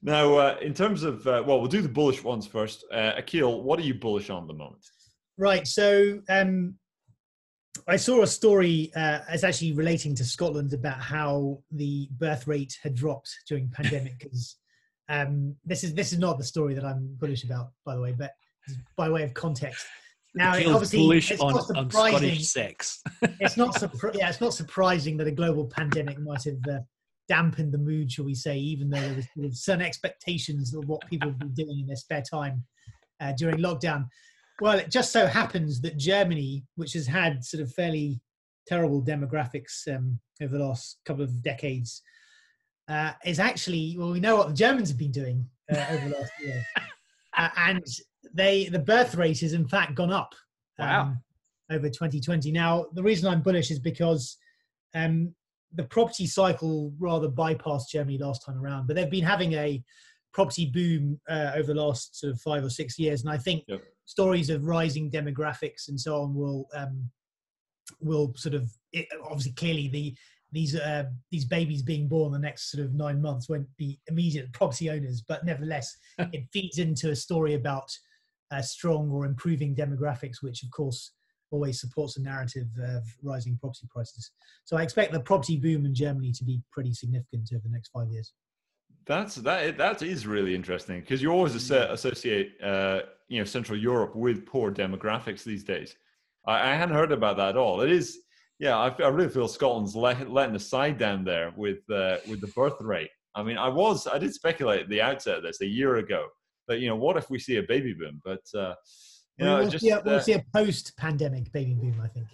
[0.00, 2.84] Now, uh, in terms of, uh, well, we'll do the bullish ones first.
[2.92, 4.84] Uh, Akil, what are you bullish on at the moment?
[5.36, 5.66] Right.
[5.66, 6.76] So um,
[7.86, 12.76] I saw a story uh, as actually relating to Scotland about how the birth rate
[12.82, 14.18] had dropped during pandemic.
[14.18, 14.56] Because
[15.08, 18.12] um, this is this is not the story that I'm bullish about, by the way,
[18.12, 18.32] but
[18.96, 19.86] by way of context.
[20.34, 22.18] Now, it obviously, bullish it's on, not on surprising.
[22.18, 23.02] Scottish sex.
[23.40, 26.80] it's not surpri- yeah, it's not surprising that a global pandemic might have uh,
[27.28, 30.86] dampened the mood, shall we say, even though there was sort of certain expectations of
[30.86, 32.64] what people have been doing in their spare time
[33.20, 34.06] uh, during lockdown.
[34.60, 38.20] Well, it just so happens that Germany, which has had sort of fairly
[38.66, 42.02] terrible demographics um, over the last couple of decades,
[42.88, 46.16] uh, is actually well, we know what the Germans have been doing uh, over the
[46.18, 46.62] last year,
[47.36, 47.84] uh, and
[48.34, 50.34] they the birth rate has in fact gone up
[50.78, 51.16] Wow.
[51.70, 52.52] over 2020.
[52.52, 54.36] Now, the reason I'm bullish is because
[54.94, 55.34] um,
[55.74, 59.82] the property cycle rather bypassed Germany last time around, but they've been having a
[60.32, 63.64] property boom uh, over the last sort of five or six years, and I think
[63.66, 63.82] Yep.
[64.08, 67.10] Stories of rising demographics and so on will um,
[68.00, 70.16] will sort of it, obviously clearly the
[70.50, 74.50] these uh, these babies being born the next sort of nine months won't be immediate
[74.54, 75.94] property owners, but nevertheless,
[76.32, 77.90] it feeds into a story about
[78.50, 81.12] uh, strong or improving demographics, which of course
[81.50, 84.30] always supports a narrative of rising property prices.
[84.64, 87.90] So I expect the property boom in Germany to be pretty significant over the next
[87.90, 88.32] five years.
[89.08, 89.78] That's that.
[89.78, 94.44] That is really interesting because you always asso- associate, uh, you know, Central Europe with
[94.44, 95.96] poor demographics these days.
[96.46, 97.80] I, I hadn't heard about that at all.
[97.80, 98.18] It is,
[98.58, 98.76] yeah.
[98.76, 102.52] I, I really feel Scotland's let, letting the side down there with uh, with the
[102.54, 103.10] birth rate.
[103.34, 106.26] I mean, I was, I did speculate at the outset of this a year ago
[106.66, 108.20] that you know, what if we see a baby boom?
[108.22, 108.74] But uh,
[109.38, 112.26] you know, we'll, just see a, we'll uh, see a post-pandemic baby boom, I think.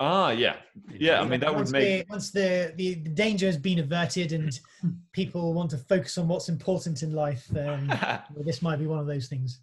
[0.00, 0.56] Ah, yeah,
[0.92, 1.20] yeah.
[1.20, 4.32] I mean, that would once make the, once the, the the danger has been averted
[4.32, 4.58] and
[5.12, 7.88] people want to focus on what's important in life, um,
[8.34, 9.60] well, this might be one of those things.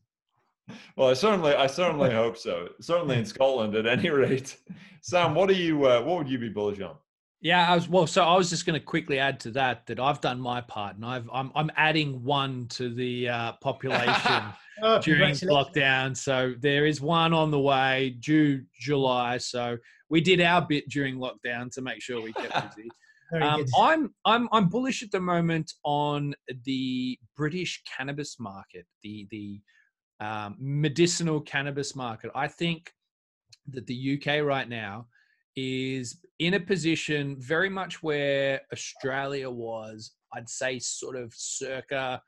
[0.96, 2.70] Well, I certainly, I certainly hope so.
[2.82, 4.58] Certainly in Scotland, at any rate.
[5.02, 5.86] Sam, what are you?
[5.86, 6.96] Uh, what would you be bullish on?
[7.42, 8.08] Yeah, I was well.
[8.08, 10.96] So I was just going to quickly add to that that I've done my part,
[10.96, 14.44] and I've I'm I'm adding one to the uh, population
[14.82, 16.18] Oh, during lockdown.
[16.18, 19.38] So there is one on the way due July.
[19.38, 19.78] So
[20.10, 22.90] we did our bit during lockdown to make sure we kept busy.
[23.42, 23.66] Um.
[23.78, 29.62] I'm I'm I'm bullish at the moment on the British cannabis market, the the
[30.20, 32.32] um, medicinal cannabis market.
[32.36, 32.92] I think
[33.70, 35.08] that the UK right now
[35.56, 40.12] is in a position very much where Australia was.
[40.34, 42.22] I'd say sort of circa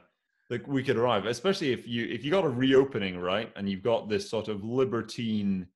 [0.50, 3.84] that we could arrive, especially if you if you got a reopening right, and you've
[3.84, 5.68] got this sort of libertine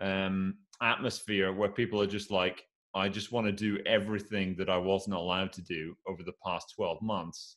[0.00, 2.64] um, atmosphere where people are just like,
[2.94, 6.72] I just want to do everything that I wasn't allowed to do over the past
[6.76, 7.56] 12 months.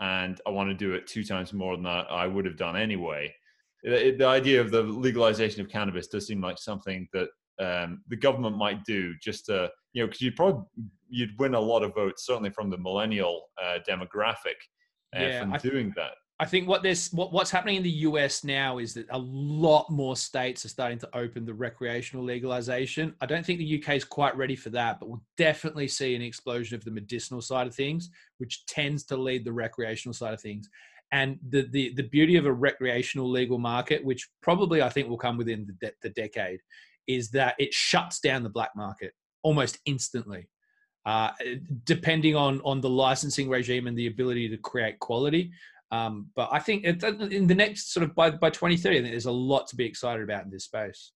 [0.00, 2.76] And I want to do it two times more than I I would have done
[2.76, 3.32] anyway.
[3.84, 7.28] It, the idea of the legalization of cannabis does seem like something that
[7.60, 10.64] um, the government might do just to, you know, because you'd probably
[11.08, 14.56] you'd win a lot of votes, certainly from the millennial uh, demographic,
[15.16, 16.12] uh, yeah, from doing that.
[16.42, 19.88] I think what this what, what's happening in the US now is that a lot
[19.90, 23.14] more states are starting to open the recreational legalization.
[23.20, 26.22] I don't think the UK is quite ready for that, but we'll definitely see an
[26.22, 30.40] explosion of the medicinal side of things, which tends to lead the recreational side of
[30.40, 30.68] things.
[31.12, 35.18] And the the, the beauty of a recreational legal market, which probably I think will
[35.18, 36.58] come within the, de- the decade,
[37.06, 39.12] is that it shuts down the black market
[39.44, 40.48] almost instantly.
[41.04, 41.30] Uh,
[41.84, 45.50] depending on on the licensing regime and the ability to create quality.
[45.90, 49.26] Um, but I think in the next sort of by, by 2030, I think there's
[49.26, 51.12] a lot to be excited about in this space.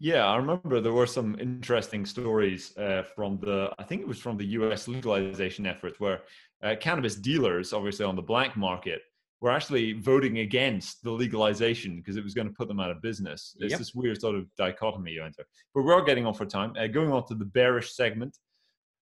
[0.00, 4.18] Yeah, I remember there were some interesting stories uh, from the, I think it was
[4.18, 6.22] from the US legalization efforts where
[6.64, 9.02] uh, cannabis dealers, obviously on the black market,
[9.40, 13.00] were actually voting against the legalization because it was going to put them out of
[13.00, 13.56] business.
[13.60, 13.78] It's yep.
[13.78, 15.44] this weird sort of dichotomy you enter.
[15.72, 16.74] But we're getting on for time.
[16.76, 18.36] Uh, going on to the bearish segment.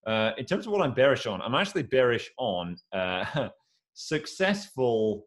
[0.06, 3.48] Uh, in terms of what I'm bearish on, I'm actually bearish on uh,
[3.94, 5.26] successful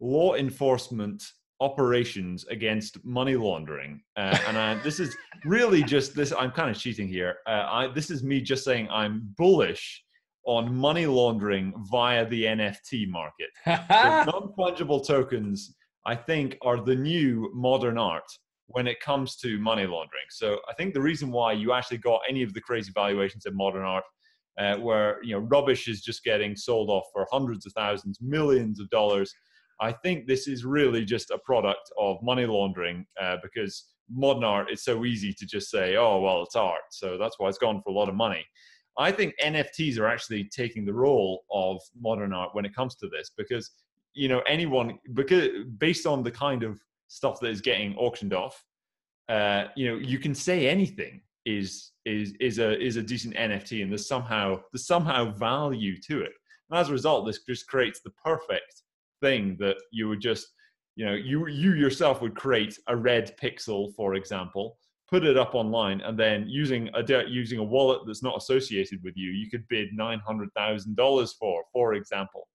[0.00, 1.22] law enforcement
[1.60, 4.02] operations against money laundering.
[4.16, 6.32] Uh, and I, this is really just this.
[6.38, 7.36] I'm kind of cheating here.
[7.46, 10.02] Uh, I, this is me just saying I'm bullish
[10.46, 13.48] on money laundering via the NFT market.
[13.66, 15.74] non fungible tokens,
[16.04, 18.30] I think, are the new modern art
[18.66, 20.24] when it comes to money laundering.
[20.30, 23.56] So I think the reason why you actually got any of the crazy valuations in
[23.56, 24.04] modern art
[24.58, 28.80] uh, where you know rubbish is just getting sold off for hundreds of thousands, millions
[28.80, 29.34] of dollars.
[29.80, 34.70] I think this is really just a product of money laundering uh, because modern art
[34.70, 37.82] is so easy to just say, oh well, it's art, so that's why it's gone
[37.82, 38.44] for a lot of money.
[38.96, 43.08] I think NFTs are actually taking the role of modern art when it comes to
[43.08, 43.72] this because
[44.14, 45.48] you know anyone because
[45.78, 46.78] based on the kind of
[47.14, 48.62] stuff that is getting auctioned off,
[49.28, 53.82] uh, you know you can say anything is is is a is a decent NFT,
[53.82, 56.32] and there's somehow there's somehow value to it.
[56.70, 58.82] And as a result, this just creates the perfect
[59.22, 60.48] thing that you would just
[60.96, 64.76] you know you you yourself would create a red pixel, for example,
[65.08, 69.16] put it up online, and then using a using a wallet that's not associated with
[69.16, 72.48] you, you could bid nine hundred thousand dollars for, for example.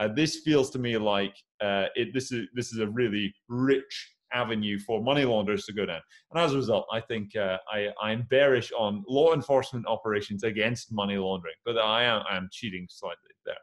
[0.00, 4.14] Uh, this feels to me like uh, it, this is this is a really rich
[4.32, 6.00] avenue for money launderers to go down.
[6.32, 10.92] And as a result, I think uh, I, I'm bearish on law enforcement operations against
[10.92, 13.54] money laundering, but I am I'm cheating slightly there.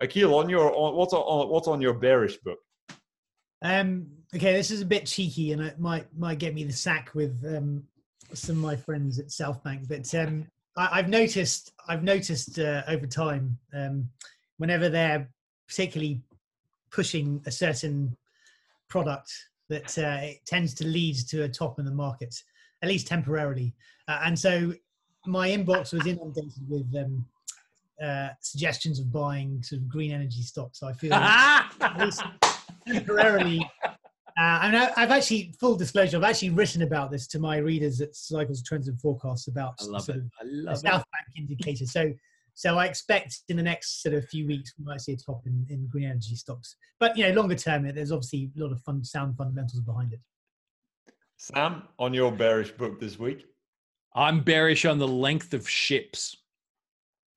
[0.00, 2.58] Akil, on your on, what's on what's on your bearish book?
[3.62, 7.14] Um, okay, this is a bit cheeky, and it might might get me the sack
[7.14, 7.84] with um,
[8.34, 9.88] some of my friends at Southbank.
[9.88, 14.10] But um, I, have noticed I've noticed uh, over time um,
[14.58, 15.28] whenever they're
[15.68, 16.20] particularly
[16.90, 18.16] pushing a certain
[18.88, 19.32] product
[19.68, 22.42] that uh, it tends to lead to a top in the market,
[22.82, 23.74] at least temporarily.
[24.08, 24.72] Uh, and so
[25.26, 27.24] my inbox was inundated with um,
[28.02, 30.80] uh, suggestions of buying sort of green energy stocks.
[30.80, 32.22] So I feel at least
[32.86, 33.68] temporarily.
[34.38, 37.56] Uh, I mean, I, have actually, full disclosure, I've actually written about this to my
[37.56, 41.02] readers at Cycles, Trends, and Forecasts about sort of Southbank
[41.36, 41.90] indicators.
[41.92, 42.12] So
[42.56, 45.42] so I expect in the next sort of few weeks we might see a top
[45.44, 46.76] in, in green energy stocks.
[46.98, 50.20] But you know, longer term, there's obviously a lot of fun, sound fundamentals behind it.
[51.36, 53.44] Sam, on your bearish book this week,
[54.14, 56.34] I'm bearish on the length of ships.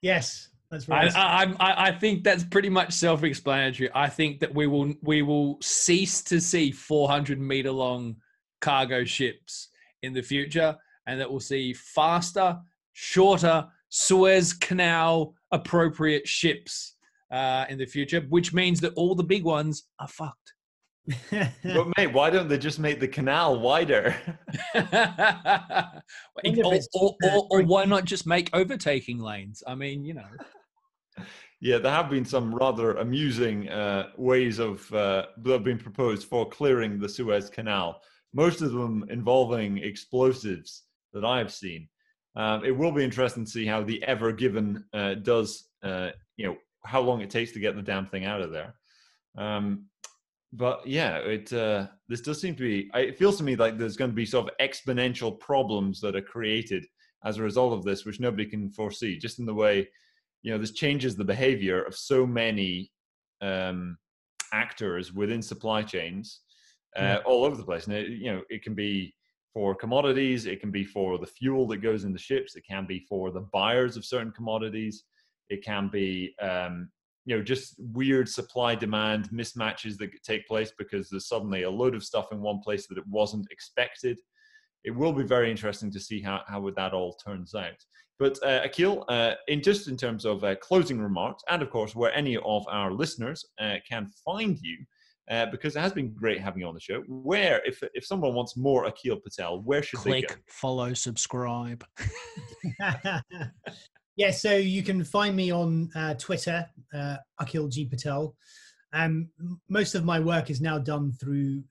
[0.00, 1.14] yes, that's right.
[1.14, 3.90] I, I, I, think that's pretty much self-explanatory.
[3.94, 8.16] I think that we will we will cease to see 400 meter long
[8.62, 9.68] cargo ships
[10.02, 10.74] in the future,
[11.06, 12.58] and that we'll see faster,
[12.92, 16.96] shorter Suez Canal appropriate ships
[17.30, 20.54] uh, in the future, which means that all the big ones are fucked.
[21.30, 24.14] but mate, why don't they just make the canal wider?
[24.74, 24.84] or,
[26.94, 29.64] or, or, or, why not just make overtaking lanes?
[29.66, 31.24] I mean, you know.
[31.60, 36.28] Yeah, there have been some rather amusing uh, ways of uh, that have been proposed
[36.28, 38.00] for clearing the Suez Canal.
[38.32, 41.88] Most of them involving explosives that I have seen.
[42.34, 45.68] Um, it will be interesting to see how the Ever Given uh, does.
[45.82, 48.74] Uh, you know how long it takes to get the damn thing out of there.
[49.36, 49.86] Um,
[50.52, 52.90] but yeah, it uh, this does seem to be.
[52.94, 56.22] It feels to me like there's going to be sort of exponential problems that are
[56.22, 56.86] created
[57.24, 59.18] as a result of this, which nobody can foresee.
[59.18, 59.88] Just in the way
[60.42, 62.90] you know this changes the behavior of so many
[63.40, 63.96] um,
[64.52, 66.40] actors within supply chains
[66.96, 69.14] uh, all over the place and it, you know it can be
[69.52, 72.86] for commodities it can be for the fuel that goes in the ships it can
[72.86, 75.04] be for the buyers of certain commodities
[75.48, 76.88] it can be um,
[77.24, 81.94] you know just weird supply demand mismatches that take place because there's suddenly a load
[81.94, 84.18] of stuff in one place that it wasn't expected.
[84.84, 87.76] It will be very interesting to see how, how that all turns out.
[88.18, 91.94] But uh, Akil, uh, in just in terms of uh, closing remarks, and of course
[91.94, 94.78] where any of our listeners uh, can find you,
[95.30, 97.02] uh, because it has been great having you on the show.
[97.06, 100.40] Where, if if someone wants more Akil Patel, where should Click, they go?
[100.48, 101.84] follow, subscribe.
[104.16, 106.66] yeah, so you can find me on uh, Twitter,
[107.40, 108.34] Akil G Patel.
[108.92, 109.30] Um,
[109.68, 111.62] most of my work is now done through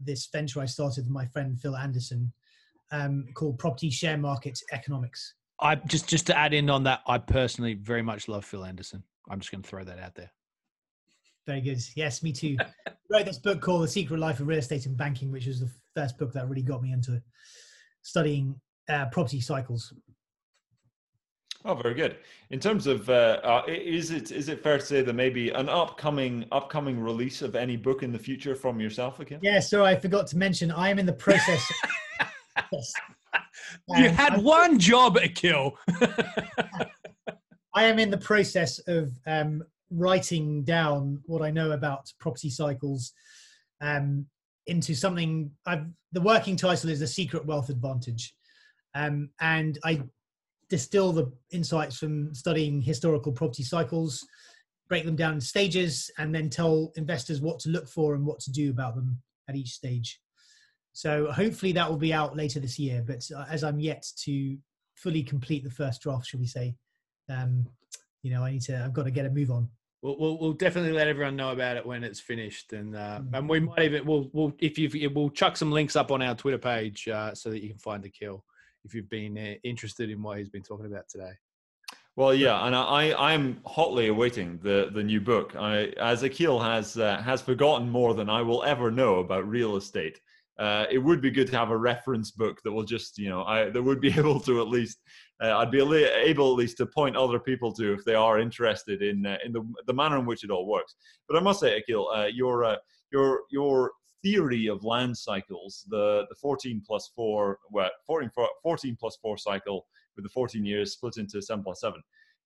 [0.00, 2.32] this venture I started with my friend Phil Anderson,
[2.92, 5.34] um, called Property Sharemarket Economics.
[5.60, 9.02] I just just to add in on that, I personally very much love Phil Anderson.
[9.30, 10.30] I'm just going to throw that out there.
[11.46, 11.78] Very good.
[11.94, 12.56] Yes, me too.
[13.10, 15.70] wrote this book called The Secret Life of Real Estate and Banking, which was the
[15.94, 17.22] first book that really got me into
[18.02, 19.92] studying uh, property cycles.
[21.66, 22.16] Oh, very good.
[22.50, 25.70] In terms of, uh, uh, is it is it fair to say that maybe an
[25.70, 29.40] upcoming upcoming release of any book in the future from yourself again?
[29.42, 29.60] Yeah.
[29.60, 31.72] So I forgot to mention, I am in the process.
[32.72, 32.92] yes,
[33.88, 35.78] you um, had I, one job, Akil.
[37.74, 39.64] I am in the process of um,
[39.94, 43.12] writing down what I know about property cycles
[43.80, 44.26] um,
[44.66, 45.50] into something.
[45.66, 48.34] I've, the working title is "The Secret Wealth Advantage,"
[48.94, 50.02] um, and I
[50.68, 54.26] distill the insights from studying historical property cycles,
[54.88, 58.40] break them down in stages, and then tell investors what to look for and what
[58.40, 60.20] to do about them at each stage.
[60.92, 63.02] So hopefully that will be out later this year.
[63.06, 64.56] But uh, as I'm yet to
[64.94, 66.76] fully complete the first draft, shall we say,
[67.28, 67.66] um,
[68.22, 68.82] you know, I need to.
[68.82, 69.68] I've got to get a move on.
[70.04, 73.38] We'll, we'll, we'll definitely let everyone know about it when it's finished, and uh, mm.
[73.38, 76.34] and we might even we'll, we'll if you we'll chuck some links up on our
[76.34, 78.44] Twitter page uh, so that you can find Akil
[78.84, 81.32] if you've been uh, interested in what he's been talking about today.
[82.16, 85.56] Well, yeah, and I I'm hotly awaiting the the new book.
[85.56, 89.74] I as Akil has uh, has forgotten more than I will ever know about real
[89.76, 90.20] estate
[90.58, 93.44] uh, it would be good to have a reference book that will just, you know,
[93.44, 94.98] I that would be able to at least,
[95.42, 99.02] uh, I'd be able at least to point other people to if they are interested
[99.02, 100.94] in uh, in the the manner in which it all works.
[101.28, 102.76] But I must say, Akil, uh, your uh,
[103.12, 103.92] your your
[104.22, 108.30] theory of land cycles, the the 14 plus four, well, 14,
[108.62, 109.86] 14 plus four cycle
[110.16, 112.00] with the 14 years split into seven plus seven.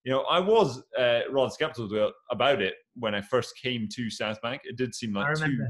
[0.04, 4.60] You know, I was uh, rather skeptical about it when I first came to Southbank.
[4.64, 5.66] It did seem like too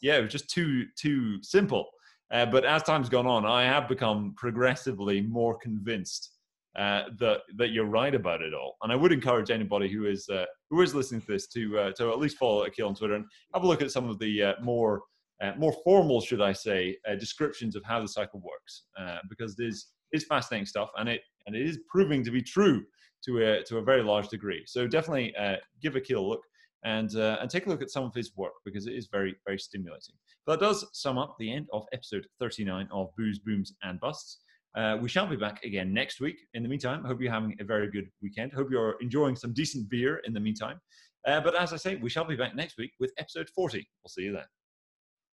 [0.00, 1.88] yeah, it was just too too simple.
[2.30, 6.32] Uh, but as time's gone on, I have become progressively more convinced
[6.76, 8.76] uh, that that you're right about it all.
[8.82, 11.92] And I would encourage anybody who is uh, who is listening to this to uh,
[11.92, 13.24] to at least follow Akil on Twitter and
[13.54, 15.02] have a look at some of the uh, more
[15.42, 18.84] uh, more formal, should I say, descriptions of how the cycle works,
[19.28, 22.84] because it is is fascinating stuff, and it and it is proving to be true
[23.24, 24.64] to a to a very large degree.
[24.66, 25.34] So definitely
[25.80, 26.42] give Akil a look
[26.84, 29.34] and uh, and take a look at some of his work because it is very
[29.46, 30.14] very stimulating.
[30.46, 34.38] But that does sum up the end of episode 39 of Booze, Booms, and Busts.
[34.76, 36.36] Uh, we shall be back again next week.
[36.54, 38.52] In the meantime, hope you're having a very good weekend.
[38.52, 40.78] Hope you're enjoying some decent beer in the meantime.
[41.26, 43.78] Uh, but as I say, we shall be back next week with episode 40.
[43.78, 44.44] We'll see you then.